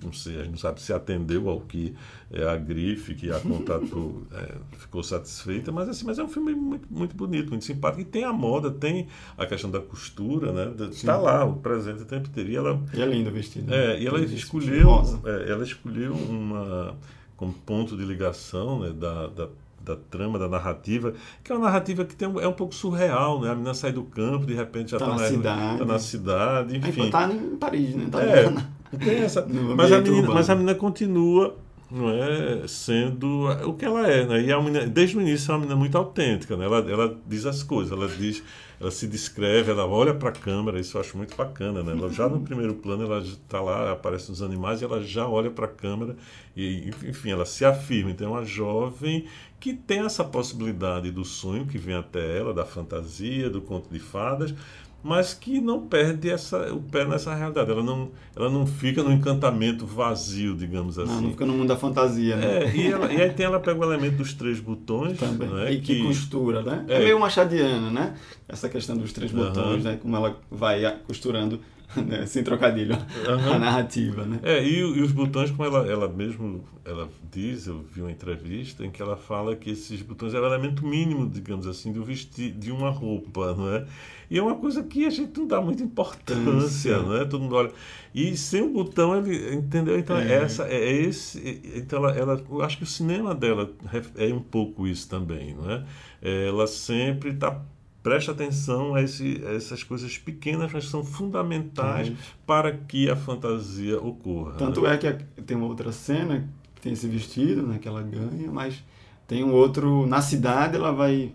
não 0.03 0.13
sei, 0.13 0.36
a 0.36 0.43
gente 0.43 0.51
não 0.51 0.57
sabe 0.57 0.81
se 0.81 0.93
atendeu 0.93 1.49
ao 1.49 1.62
que 1.62 1.93
é, 2.31 2.47
a 2.47 2.55
grife 2.55 3.15
que 3.15 3.31
a 3.31 3.39
contratou 3.41 4.23
é, 4.34 4.55
ficou 4.77 5.03
satisfeita, 5.03 5.71
mas 5.71 5.89
assim, 5.89 6.05
mas 6.05 6.19
é 6.19 6.23
um 6.23 6.27
filme 6.27 6.53
muito, 6.53 6.88
muito 6.89 7.15
bonito, 7.15 7.49
muito 7.49 7.65
simpático 7.65 8.01
e 8.01 8.05
tem 8.05 8.23
a 8.23 8.34
moda, 8.34 8.71
tem 8.71 9.07
a 9.38 9.45
questão 9.45 9.69
da 9.69 9.79
costura, 9.79 10.51
né? 10.51 10.88
Está 10.89 11.17
lá 11.17 11.45
o 11.45 11.55
presente 11.57 12.01
o 12.01 12.05
tempo 12.05 12.27
inteiro. 12.27 12.51
E, 12.51 12.55
ela, 12.55 12.81
e 12.93 13.01
é 13.01 13.05
lindo 13.05 13.29
o 13.29 13.34
vestido. 13.34 13.73
É, 13.73 13.99
e 13.99 14.07
ela 14.07 14.21
escolheu, 14.21 14.89
é, 15.25 15.51
ela 15.51 15.63
escolheu 15.63 16.13
uma 16.13 16.95
como 17.36 17.53
ponto 17.53 17.97
de 17.97 18.05
ligação 18.05 18.81
né, 18.81 18.91
da, 18.91 19.27
da 19.27 19.49
da 19.84 19.95
trama, 19.95 20.38
da 20.38 20.47
narrativa, 20.47 21.13
que 21.43 21.51
é 21.51 21.55
uma 21.55 21.65
narrativa 21.65 22.05
que 22.05 22.15
tem 22.15 22.27
um, 22.27 22.39
é 22.39 22.47
um 22.47 22.53
pouco 22.53 22.73
surreal, 22.73 23.41
né? 23.41 23.49
A 23.49 23.55
menina 23.55 23.73
sai 23.73 23.91
do 23.91 24.03
campo, 24.03 24.45
de 24.45 24.53
repente 24.53 24.91
já 24.91 24.97
está 24.97 25.10
tá 25.10 25.17
na, 25.17 25.27
cidade. 25.27 25.77
Tá 25.79 25.86
na 25.86 25.99
cidade, 25.99 26.77
enfim. 26.77 27.05
Está 27.05 27.31
em 27.31 27.55
Paris, 27.57 27.95
né? 27.95 28.07
Tá 28.12 28.23
é, 28.23 28.53
tem 28.97 29.19
essa, 29.19 29.45
mas, 29.45 29.91
a 29.91 30.01
menina, 30.01 30.27
mas 30.27 30.49
a 30.49 30.56
menina 30.56 30.75
continua 30.75 31.56
não 31.91 32.10
é 32.10 32.65
sendo 32.67 33.49
o 33.67 33.73
que 33.73 33.84
ela 33.84 34.08
é, 34.08 34.25
né? 34.25 34.41
E 34.41 34.51
a 34.51 34.62
menina, 34.62 34.88
desde 34.88 35.17
o 35.17 35.21
início 35.21 35.51
é 35.51 35.54
uma 35.54 35.60
menina 35.60 35.75
muito 35.75 35.97
autêntica, 35.97 36.56
né? 36.56 36.65
Ela, 36.65 36.80
ela 36.89 37.17
diz 37.27 37.45
as 37.45 37.63
coisas, 37.63 37.91
ela 37.91 38.08
diz, 38.08 38.41
ela 38.80 38.89
se 38.89 39.06
descreve, 39.06 39.71
ela 39.71 39.86
olha 39.86 40.13
para 40.13 40.30
a 40.30 40.32
câmera, 40.32 40.80
isso 40.80 40.95
eu 40.95 41.01
acho 41.01 41.17
muito 41.17 41.36
bacana, 41.36 41.84
né? 41.84 41.91
Ela 41.91 42.10
já 42.10 42.30
no 42.30 42.39
primeiro 42.39 42.75
plano 42.75 43.04
ela 43.04 43.19
está 43.19 43.60
lá, 43.60 43.91
aparece 43.91 44.32
os 44.32 44.41
animais 44.41 44.82
e 44.82 44.86
ela 44.86 45.01
já 45.01 45.27
olha 45.27 45.51
para 45.51 45.65
a 45.65 45.69
câmera 45.69 46.15
e 46.56 46.89
enfim, 47.04 47.32
ela 47.32 47.45
se 47.45 47.65
afirma. 47.65 48.10
Então 48.10 48.27
é 48.27 48.39
uma 48.39 48.45
jovem 48.45 49.25
que 49.60 49.73
tem 49.73 49.99
essa 49.99 50.23
possibilidade 50.23 51.12
do 51.12 51.25
sonho 51.25 51.67
que 51.67 51.77
vem 51.77 51.95
até 51.95 52.39
ela, 52.39 52.54
da 52.54 52.65
fantasia, 52.65 53.49
do 53.49 53.62
conto 53.62 53.89
de 53.91 53.99
fadas, 53.99 54.56
mas 55.03 55.33
que 55.33 55.59
não 55.59 55.87
perde 55.87 56.29
essa, 56.29 56.71
o 56.73 56.81
pé 56.81 57.05
nessa 57.05 57.33
realidade. 57.33 57.71
Ela 57.71 57.83
não, 57.83 58.11
ela 58.35 58.49
não 58.49 58.67
fica 58.67 59.01
no 59.03 59.11
encantamento 59.11 59.85
vazio, 59.85 60.55
digamos 60.55 60.99
assim. 60.99 61.11
Não, 61.11 61.21
não 61.21 61.31
fica 61.31 61.45
no 61.45 61.53
mundo 61.53 61.69
da 61.69 61.77
fantasia, 61.77 62.35
né? 62.35 62.63
É, 62.65 62.75
e, 62.75 62.91
ela, 62.91 63.11
e 63.11 63.21
aí 63.21 63.29
tem, 63.31 63.45
ela 63.45 63.59
pega 63.59 63.79
o 63.79 63.83
elemento 63.83 64.17
dos 64.17 64.33
três 64.33 64.59
botões. 64.59 65.17
Também. 65.17 65.49
Né, 65.49 65.73
e 65.73 65.81
que, 65.81 65.95
que, 65.95 66.03
costura, 66.03 66.61
né? 66.61 66.85
É, 66.87 66.97
é 66.97 66.99
meio 66.99 67.19
machadiana, 67.19 67.89
né? 67.89 68.15
Essa 68.47 68.69
questão 68.69 68.95
dos 68.95 69.11
três 69.11 69.33
uhum. 69.33 69.45
botões, 69.45 69.83
né? 69.83 69.97
Como 70.01 70.15
ela 70.15 70.37
vai 70.49 70.99
costurando 71.07 71.59
né? 72.08 72.25
sem 72.25 72.43
trocadilho, 72.43 72.95
uhum. 72.95 73.54
a 73.54 73.60
narrativa, 73.60 74.23
né? 74.23 74.39
É, 74.43 74.63
e, 74.63 74.80
e, 74.80 75.01
os 75.01 75.12
botões, 75.12 75.51
como 75.51 75.65
ela, 75.65 75.88
ela 75.88 76.08
mesmo 76.08 76.63
ela 76.84 77.10
diz, 77.32 77.67
eu 77.67 77.84
vi 77.93 78.01
uma 78.01 78.12
entrevista 78.12 78.86
em 78.86 78.89
que 78.89 79.01
ela 79.01 79.15
fala 79.15 79.56
que 79.56 79.69
esses 79.69 80.01
botões 80.01 80.34
é 80.34 80.39
o 80.39 80.45
elemento 80.45 80.86
mínimo, 80.86 81.30
digamos 81.30 81.67
assim, 81.67 81.91
do 81.91 82.04
vestir, 82.04 82.51
de 82.51 82.71
uma 82.71 82.89
roupa, 82.89 83.54
não 83.54 83.73
é? 83.73 83.86
E 84.30 84.38
é 84.38 84.41
uma 84.41 84.56
coisa 84.56 84.82
que 84.82 85.06
a 85.06 85.10
gente 85.10 85.38
não 85.38 85.45
dá 85.45 85.62
muita 85.62 85.84
importância, 85.84 86.97
não 87.04 87.17
é? 87.17 87.25
Todo 87.25 87.41
mundo 87.41 87.56
olha. 87.56 87.71
E 88.15 88.36
sem 88.38 88.62
o 88.62 88.69
botão, 88.69 89.15
ele, 89.17 89.54
entendeu? 89.54 89.99
Então, 89.99 90.17
é. 90.17 90.32
essa, 90.32 90.67
é, 90.67 90.75
é 90.75 91.01
esse. 91.01 91.62
Então, 91.75 91.99
ela, 91.99 92.17
ela, 92.17 92.43
eu 92.49 92.62
acho 92.62 92.77
que 92.77 92.84
o 92.84 92.88
cinema 92.88 93.36
dela 93.36 93.69
é 94.15 94.34
um 94.34 94.39
pouco 94.39 94.88
isso 94.88 95.10
também, 95.10 95.54
não 95.54 95.69
é? 95.69 95.84
Ela 96.21 96.65
sempre 96.65 97.32
está 97.32 97.62
preste 98.03 98.31
atenção 98.31 98.95
a, 98.95 99.01
esse, 99.01 99.41
a, 99.45 99.53
essas 99.53 99.83
coisas 99.83 100.17
pequenas, 100.17 100.71
mas 100.71 100.89
são 100.89 101.03
fundamentais 101.03 102.09
é. 102.09 102.13
para 102.45 102.71
que 102.71 103.09
a 103.09 103.15
fantasia 103.15 103.99
ocorra. 103.99 104.53
Tanto 104.53 104.81
né? 104.81 104.93
é 104.93 104.97
que 104.97 105.41
tem 105.43 105.55
uma 105.55 105.67
outra 105.67 105.91
cena 105.91 106.47
que 106.75 106.81
tem 106.81 106.93
esse 106.93 107.07
vestido, 107.07 107.63
né, 107.63 107.77
que 107.79 107.87
ela 107.87 108.01
ganha, 108.01 108.51
mas 108.51 108.83
tem 109.27 109.43
um 109.43 109.53
outro 109.53 110.05
na 110.07 110.21
cidade 110.21 110.75
ela 110.75 110.91
vai 110.91 111.31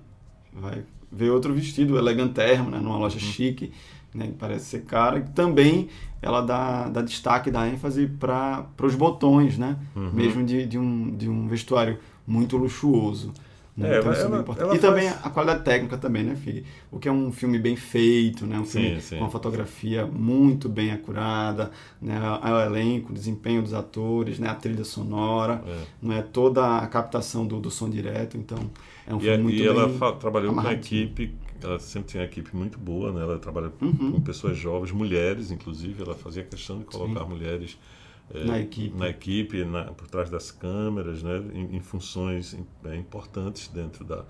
vai 0.53 0.85
ver 1.11 1.31
outro 1.31 1.55
vestido 1.55 1.97
elegantérrimo, 1.97 2.71
né, 2.71 2.79
numa 2.79 2.97
loja 2.97 3.15
uhum. 3.17 3.21
chique, 3.21 3.73
né, 4.13 4.27
que 4.27 4.35
parece 4.35 4.65
ser 4.67 4.83
cara, 4.85 5.21
que 5.21 5.31
também 5.31 5.89
ela 6.21 6.41
dá, 6.41 6.89
dá 6.89 7.03
destaque, 7.03 7.51
dá 7.51 7.69
ênfase 7.69 8.07
para 8.07 8.67
os 8.83 8.95
botões, 8.95 9.57
né, 9.57 9.77
uhum. 9.95 10.11
mesmo 10.13 10.45
de, 10.45 10.67
de, 10.67 10.79
um, 10.79 11.17
de 11.17 11.29
um 11.29 11.47
vestuário 11.47 11.99
muito 12.27 12.57
luxuoso. 12.57 13.33
Né? 13.77 13.97
É, 13.97 13.99
então, 13.99 14.13
ela, 14.13 14.37
ela, 14.37 14.45
ela 14.59 14.75
e 14.75 14.79
faz... 14.79 14.81
também 14.81 15.09
a 15.09 15.29
qualidade 15.29 15.63
técnica 15.63 15.99
também, 15.99 16.25
né, 16.25 16.35
Fig? 16.35 16.65
O 16.91 16.99
que 16.99 17.09
é 17.09 17.13
um 17.13 17.31
filme 17.31 17.59
bem 17.59 17.77
feito, 17.77 18.47
né? 18.47 18.59
Um 18.59 18.65
filme 18.65 19.01
sim, 19.03 19.17
com 19.17 19.25
uma 19.25 19.31
fotografia 19.31 20.07
muito 20.07 20.67
bem 20.67 20.93
acurada, 20.93 21.71
né? 22.01 22.19
O 22.19 22.61
elenco, 22.61 23.13
o 23.13 23.15
desempenho 23.15 23.61
dos 23.63 23.75
atores, 23.75 24.39
né? 24.39 24.49
A 24.49 24.55
trilha 24.55 24.85
sonora, 24.85 25.63
é. 25.67 25.77
não 26.01 26.15
é 26.15 26.23
toda 26.23 26.79
a 26.79 26.87
captação 26.87 27.47
do, 27.47 27.61
do 27.61 27.71
som 27.71 27.91
direto, 27.91 28.39
então 28.39 28.59
é 29.07 29.15
um 29.15 29.19
e 29.19 29.21
filme 29.21 29.43
muito 29.43 29.57
e 29.57 29.59
bem 29.59 29.67
E 29.67 29.69
ela 29.69 30.13
trabalhou 30.15 30.55
com 30.55 30.61
a 30.61 30.73
equipe, 30.73 31.35
ela 31.63 31.79
sempre 31.79 32.09
tinha 32.09 32.23
uma 32.23 32.27
equipe 32.27 32.57
muito 32.57 32.79
boa, 32.79 33.13
né? 33.13 33.21
Ela 33.21 33.39
trabalha 33.39 33.71
uhum. 33.83 34.13
com 34.13 34.21
pessoas 34.23 34.57
jovens, 34.57 34.91
mulheres, 34.91 35.51
inclusive, 35.51 36.03
ela 36.03 36.15
fazia 36.15 36.43
questão 36.43 36.79
de 36.79 36.85
colocar 36.85 37.25
sim. 37.25 37.29
mulheres 37.29 37.77
é, 37.77 37.96
na 38.35 38.59
equipe, 38.59 38.97
na 38.97 39.09
equipe 39.09 39.65
na, 39.65 39.85
por 39.85 40.09
trás 40.09 40.29
das 40.29 40.51
câmeras, 40.51 41.23
né, 41.23 41.39
em, 41.53 41.77
em 41.77 41.81
funções 41.81 42.57
é, 42.85 42.97
importantes 42.97 43.69
dentro 43.69 44.05
da, 44.05 44.25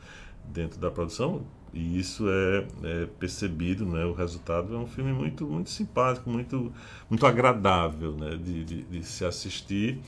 dentro 0.45 0.79
da 0.79 0.91
produção. 0.91 1.43
E 1.73 1.99
isso 1.99 2.25
é, 2.29 2.67
é, 2.85 3.07
percebido, 3.19 3.85
né? 3.85 4.05
O 4.07 4.15
resultado 4.15 4.75
é 4.75 4.79
um 4.79 4.87
filme 4.87 5.13
muito, 5.13 5.47
muito 5.47 5.69
simpático, 5.69 6.31
muito, 6.31 6.73
muito 7.11 7.27
agradável, 7.27 8.17
né? 8.17 8.37
De, 8.37 8.65
de, 8.65 8.83
de 8.85 9.03
se 9.03 9.25
assistir. 9.27 10.01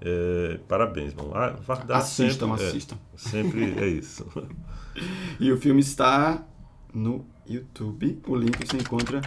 É, 0.00 0.58
parabéns, 0.66 1.12
vamos 1.12 1.32
lá. 1.32 1.56
Assistam, 1.90 2.48
sempre, 2.48 2.64
é, 2.64 2.68
assistam. 2.68 2.98
sempre 3.14 3.74
é 3.78 3.86
isso. 3.86 4.26
e 5.38 5.52
o 5.52 5.56
filme 5.56 5.80
está 5.80 6.44
no 6.92 7.24
YouTube. 7.46 8.20
O 8.26 8.34
link 8.34 8.66
você 8.66 8.78
encontra 8.78 9.20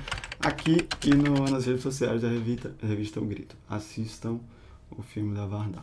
aqui 0.46 0.88
e 1.04 1.16
no, 1.16 1.34
nas 1.50 1.66
redes 1.66 1.82
sociais 1.82 2.22
da 2.22 2.28
revista, 2.28 2.72
revista 2.82 3.20
O 3.20 3.26
Grito. 3.26 3.56
Assistam 3.68 4.40
o 4.96 5.02
filme 5.02 5.36
da 5.36 5.46
Varda. 5.46 5.80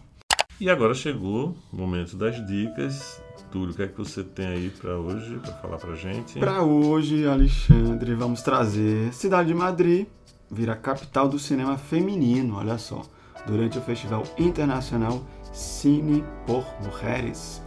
E 0.61 0.70
agora 0.70 0.94
chegou 0.94 1.57
o 1.72 1.77
momento 1.77 2.16
das 2.16 2.46
dicas. 2.46 3.20
Túlio, 3.51 3.72
o 3.72 3.77
que 3.77 3.83
é 3.83 3.88
que 3.88 3.98
você 3.98 4.22
tem 4.22 4.46
aí 4.46 4.70
para 4.70 4.96
hoje, 4.96 5.37
para 5.40 5.53
falar 5.55 5.79
para 5.79 5.94
gente? 5.96 6.38
Para 6.38 6.62
hoje, 6.62 7.27
Alexandre, 7.27 8.14
vamos 8.14 8.42
trazer 8.42 9.12
Cidade 9.12 9.48
de 9.48 9.55
Madrid, 9.55 10.07
vira 10.48 10.77
capital 10.77 11.29
do 11.29 11.38
cinema 11.38 11.77
feminino, 11.77 12.57
olha 12.57 12.79
só, 12.79 13.03
durante 13.44 13.77
o 13.79 13.83
Festival 13.83 14.22
Internacional 14.38 15.27
Cine 15.53 16.25
por 16.46 16.64
Mulheres. 16.81 17.61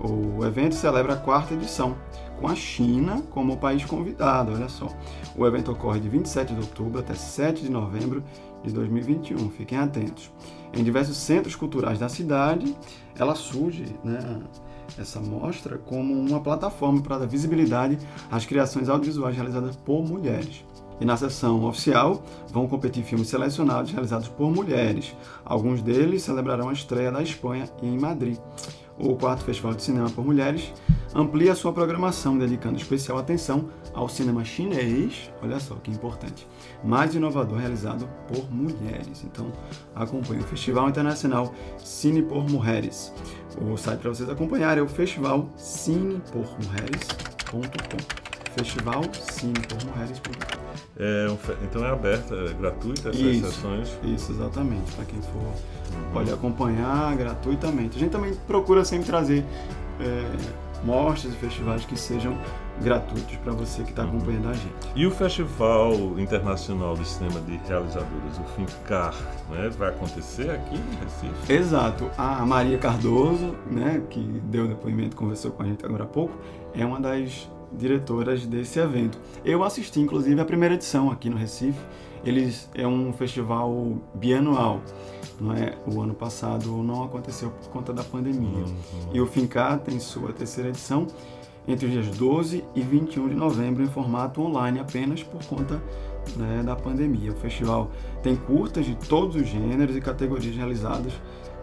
O 0.00 0.44
evento 0.44 0.74
celebra 0.74 1.12
a 1.12 1.16
quarta 1.16 1.52
edição 1.52 1.96
com 2.40 2.48
a 2.48 2.54
China 2.54 3.22
como 3.30 3.56
país 3.56 3.84
convidado, 3.84 4.52
olha 4.52 4.68
só. 4.68 4.88
O 5.36 5.46
evento 5.46 5.72
ocorre 5.72 6.00
de 6.00 6.08
27 6.08 6.54
de 6.54 6.60
outubro 6.60 7.00
até 7.00 7.14
7 7.14 7.62
de 7.62 7.70
novembro 7.70 8.22
de 8.64 8.72
2021, 8.72 9.50
fiquem 9.50 9.78
atentos. 9.78 10.30
Em 10.72 10.82
diversos 10.84 11.16
centros 11.16 11.56
culturais 11.56 11.98
da 11.98 12.08
cidade, 12.08 12.76
ela 13.18 13.34
surge, 13.34 13.84
né, 14.04 14.18
essa 14.98 15.20
mostra, 15.20 15.78
como 15.78 16.14
uma 16.14 16.40
plataforma 16.40 17.00
para 17.00 17.18
dar 17.18 17.26
visibilidade 17.26 17.98
às 18.30 18.46
criações 18.46 18.88
audiovisuais 18.88 19.34
realizadas 19.34 19.76
por 19.76 20.02
mulheres. 20.02 20.64
E 21.00 21.04
na 21.04 21.16
sessão 21.16 21.64
oficial 21.64 22.22
vão 22.50 22.66
competir 22.66 23.04
filmes 23.04 23.28
selecionados 23.28 23.92
realizados 23.92 24.26
por 24.26 24.50
mulheres. 24.50 25.14
Alguns 25.44 25.80
deles 25.80 26.22
celebrarão 26.22 26.68
a 26.68 26.72
estreia 26.72 27.12
da 27.12 27.22
Espanha 27.22 27.68
e 27.80 27.86
em 27.86 27.98
Madrid 27.98 28.38
o 28.98 29.14
quarto 29.16 29.44
Festival 29.44 29.74
de 29.74 29.82
Cinema 29.82 30.10
por 30.10 30.24
Mulheres, 30.24 30.72
amplia 31.14 31.54
sua 31.54 31.72
programação, 31.72 32.36
dedicando 32.36 32.76
especial 32.76 33.18
atenção 33.18 33.68
ao 33.94 34.08
cinema 34.08 34.44
chinês, 34.44 35.30
olha 35.42 35.60
só 35.60 35.76
que 35.76 35.90
importante, 35.90 36.46
mais 36.84 37.14
inovador 37.14 37.58
realizado 37.58 38.08
por 38.26 38.52
mulheres. 38.52 39.24
Então, 39.24 39.50
acompanhe 39.94 40.40
o 40.40 40.44
Festival 40.44 40.88
Internacional 40.88 41.54
Cine 41.78 42.22
por 42.22 42.48
Mulheres. 42.48 43.12
O 43.60 43.76
site 43.76 44.00
para 44.00 44.10
vocês 44.10 44.28
acompanharem 44.28 44.80
é 44.80 44.84
o 44.84 44.88
festival 44.88 45.48
cinepormulheres.com. 45.56 48.27
festivalcinepormulheres.com. 48.58 50.58
É, 50.98 51.28
então 51.62 51.84
é 51.84 51.90
aberta, 51.90 52.34
é 52.34 52.52
gratuita 52.54 53.10
essas 53.10 53.20
isso, 53.20 53.46
sessões? 53.46 53.96
Isso, 54.02 54.32
exatamente. 54.32 54.90
Para 54.92 55.04
quem 55.04 55.22
for, 55.22 55.38
uhum. 55.38 56.12
pode 56.12 56.32
acompanhar 56.32 57.14
gratuitamente. 57.16 57.96
A 57.96 58.00
gente 58.00 58.10
também 58.10 58.34
procura 58.46 58.84
sempre 58.84 59.06
trazer 59.06 59.44
é, 60.00 60.24
mostras 60.84 61.32
e 61.32 61.36
festivais 61.36 61.84
que 61.84 61.96
sejam 61.96 62.36
gratuitos 62.82 63.36
para 63.38 63.52
você 63.52 63.82
que 63.82 63.90
está 63.90 64.02
uhum. 64.02 64.16
acompanhando 64.16 64.48
a 64.48 64.54
gente. 64.54 64.74
E 64.94 65.06
o 65.06 65.10
Festival 65.10 65.92
Internacional 66.18 66.96
de 66.96 67.06
Cinema 67.06 67.40
de 67.40 67.56
Realizadores, 67.68 68.38
o 68.38 68.44
FINCAR, 68.54 69.14
né, 69.50 69.68
vai 69.70 69.90
acontecer 69.90 70.50
aqui 70.50 70.76
em 70.76 71.04
Recife? 71.04 71.52
Exato. 71.52 72.10
A 72.16 72.44
Maria 72.44 72.78
Cardoso, 72.78 73.54
né, 73.70 74.02
que 74.10 74.20
deu 74.20 74.66
depoimento, 74.66 75.16
conversou 75.16 75.52
com 75.52 75.62
a 75.62 75.66
gente 75.66 75.84
agora 75.84 76.04
há 76.04 76.08
pouco, 76.08 76.36
é 76.74 76.84
uma 76.84 77.00
das 77.00 77.48
diretoras 77.72 78.46
desse 78.46 78.78
evento. 78.78 79.18
Eu 79.44 79.62
assisti, 79.62 80.00
inclusive, 80.00 80.40
a 80.40 80.44
primeira 80.44 80.74
edição 80.74 81.10
aqui 81.10 81.28
no 81.28 81.36
Recife. 81.36 81.78
Eles 82.24 82.68
é 82.74 82.86
um 82.86 83.12
festival 83.12 83.96
bianual. 84.14 84.80
Não 85.40 85.52
é? 85.54 85.76
O 85.86 86.00
ano 86.00 86.14
passado 86.14 86.68
não 86.82 87.04
aconteceu 87.04 87.50
por 87.50 87.68
conta 87.68 87.92
da 87.92 88.02
pandemia. 88.02 88.64
Uhum. 88.64 88.74
E 89.12 89.20
o 89.20 89.26
FINCAR 89.26 89.78
tem 89.78 90.00
sua 90.00 90.32
terceira 90.32 90.70
edição 90.70 91.06
entre 91.66 91.86
os 91.86 91.92
dias 91.92 92.08
12 92.16 92.64
e 92.74 92.80
21 92.80 93.28
de 93.28 93.34
novembro 93.34 93.82
em 93.82 93.86
formato 93.86 94.40
online 94.40 94.80
apenas 94.80 95.22
por 95.22 95.44
conta 95.44 95.80
né, 96.36 96.62
da 96.64 96.74
pandemia. 96.74 97.30
O 97.30 97.36
festival 97.36 97.90
tem 98.22 98.34
curtas 98.34 98.86
de 98.86 98.94
todos 98.96 99.36
os 99.36 99.46
gêneros 99.46 99.94
e 99.94 100.00
categorias 100.00 100.56
realizadas 100.56 101.12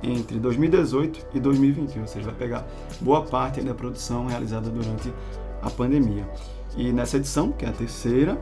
entre 0.04 0.38
2018 0.38 1.28
e 1.34 1.40
2021, 1.40 2.02
ou 2.02 2.08
seja, 2.08 2.26
vai 2.26 2.36
pegar 2.36 2.68
boa 3.02 3.24
parte 3.24 3.62
da 3.62 3.74
produção 3.74 4.28
realizada 4.28 4.70
durante 4.70 5.12
a 5.66 5.70
pandemia. 5.70 6.26
E 6.78 6.94
nessa 6.94 7.18
edição, 7.18 7.52
que 7.52 7.66
é 7.66 7.70
a 7.70 7.74
terceira, 7.74 8.38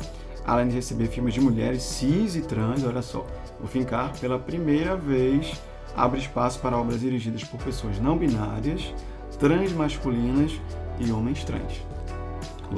além 0.46 0.68
de 0.68 0.76
receber 0.76 1.08
filmes 1.08 1.34
de 1.34 1.42
mulheres 1.42 1.82
cis 1.82 2.36
e 2.36 2.42
trans, 2.42 2.84
olha 2.84 3.02
só, 3.02 3.26
o 3.64 3.68
Fincar, 3.68 4.12
pela 4.20 4.38
primeira 4.38 4.96
vez, 4.96 5.54
abre 5.96 6.20
espaço 6.20 6.60
para 6.60 6.78
obras 6.78 7.00
dirigidas 7.00 7.44
por 7.44 7.60
pessoas 7.64 8.00
não 8.00 8.18
binárias, 8.18 8.94
transmasculinas 9.40 10.52
e 11.00 11.12
homens 11.12 11.44
trans. 11.44 11.93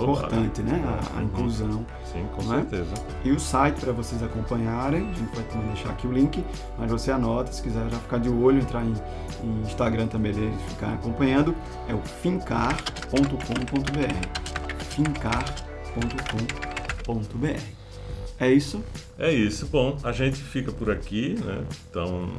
Importante, 0.04 0.62
né? 0.62 0.84
A, 0.86 1.20
a 1.20 1.24
inclusão. 1.24 1.86
Sim, 2.12 2.26
com 2.36 2.44
né? 2.44 2.58
certeza. 2.58 2.94
E 3.24 3.32
o 3.32 3.40
site 3.40 3.80
para 3.80 3.92
vocês 3.92 4.22
acompanharem, 4.24 5.10
a 5.10 5.14
gente 5.14 5.36
vai 5.36 5.44
também 5.46 5.68
deixar 5.68 5.90
aqui 5.90 6.08
o 6.08 6.12
link, 6.12 6.44
mas 6.78 6.92
você 6.92 7.12
anota, 7.12 7.52
se 7.52 7.62
quiser 7.62 7.90
já 7.90 7.98
ficar 7.98 8.20
de 8.20 8.30
olho, 8.30 8.60
entrar 8.60 8.84
em, 8.84 8.94
em 9.44 9.62
Instagram 9.62 10.08
também 10.08 10.32
deles, 10.34 10.62
ficar 10.70 10.94
acompanhando, 10.94 11.56
é 11.88 11.94
o 11.94 12.02
fincar.com.br. 12.02 13.16
fincar.com.br. 14.90 16.26
É 18.38 18.52
isso? 18.52 18.84
É 19.18 19.32
isso. 19.32 19.68
Bom, 19.68 19.98
a 20.04 20.12
gente 20.12 20.42
fica 20.42 20.72
por 20.72 20.92
aqui, 20.92 21.40
né? 21.44 21.64
Então, 21.90 22.30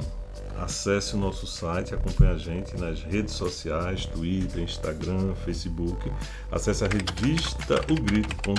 Acesse 0.59 1.15
o 1.15 1.19
nosso 1.19 1.47
site, 1.47 1.95
acompanhe 1.95 2.33
a 2.33 2.39
gente 2.39 2.77
nas 2.81 3.03
redes 3.03 3.35
sociais, 3.35 4.07
Twitter, 4.07 4.63
Instagram, 4.63 5.35
Facebook. 5.45 6.11
Acesse 6.51 6.85
a 6.85 6.89
revista 6.89 7.75
ogrito.com, 7.93 8.55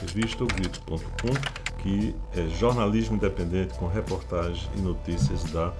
revistaogrito.com, 0.00 1.82
que 1.82 2.14
é 2.34 2.48
jornalismo 2.58 3.16
independente 3.16 3.74
com 3.78 3.86
reportagens 3.86 4.68
e 4.76 4.80
notícias 4.80 5.44
da 5.44 5.72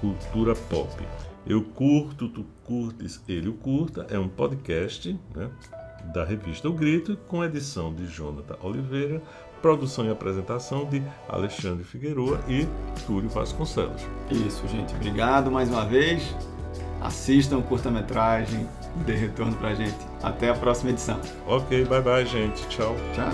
cultura 0.00 0.54
pop. 0.54 0.90
Eu 1.46 1.62
curto, 1.62 2.28
tu 2.28 2.44
curtes, 2.64 3.20
ele 3.28 3.48
o 3.48 3.54
curta, 3.54 4.06
é 4.10 4.18
um 4.18 4.28
podcast 4.28 5.18
né, 5.34 5.50
da 6.12 6.24
revista 6.24 6.68
O 6.68 6.72
Grito, 6.72 7.16
com 7.28 7.44
edição 7.44 7.94
de 7.94 8.06
Jonathan 8.06 8.56
Oliveira, 8.62 9.22
produção 9.64 10.04
e 10.04 10.10
apresentação 10.10 10.84
de 10.84 11.02
Alexandre 11.26 11.84
Figueroa 11.84 12.38
e 12.46 12.68
Túlio 13.06 13.30
Vasconcelos. 13.30 14.02
Isso, 14.30 14.68
gente. 14.68 14.94
Obrigado 14.94 15.50
mais 15.50 15.70
uma 15.70 15.86
vez. 15.86 16.36
Assistam 17.00 17.62
curta-metragem, 17.62 18.68
dê 19.06 19.14
retorno 19.14 19.56
pra 19.56 19.72
gente. 19.72 19.96
Até 20.22 20.50
a 20.50 20.54
próxima 20.54 20.90
edição. 20.90 21.18
Ok, 21.46 21.82
bye 21.86 22.02
bye, 22.02 22.26
gente. 22.26 22.68
Tchau. 22.68 22.94
Tchau. 23.14 23.24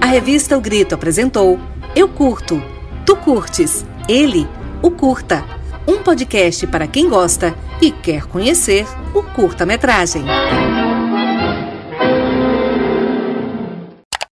A 0.00 0.06
revista 0.06 0.58
O 0.58 0.60
Grito 0.60 0.96
apresentou 0.96 1.60
Eu 1.94 2.08
Curto, 2.08 2.60
Tu 3.06 3.16
Curtes, 3.18 3.86
Ele, 4.08 4.48
o 4.82 4.90
Curta. 4.90 5.44
Um 5.86 6.02
podcast 6.02 6.66
para 6.66 6.88
quem 6.88 7.08
gosta 7.08 7.54
e 7.82 7.90
quer 7.90 8.26
conhecer 8.26 8.86
o 9.12 9.24
curta-metragem. 9.24 10.24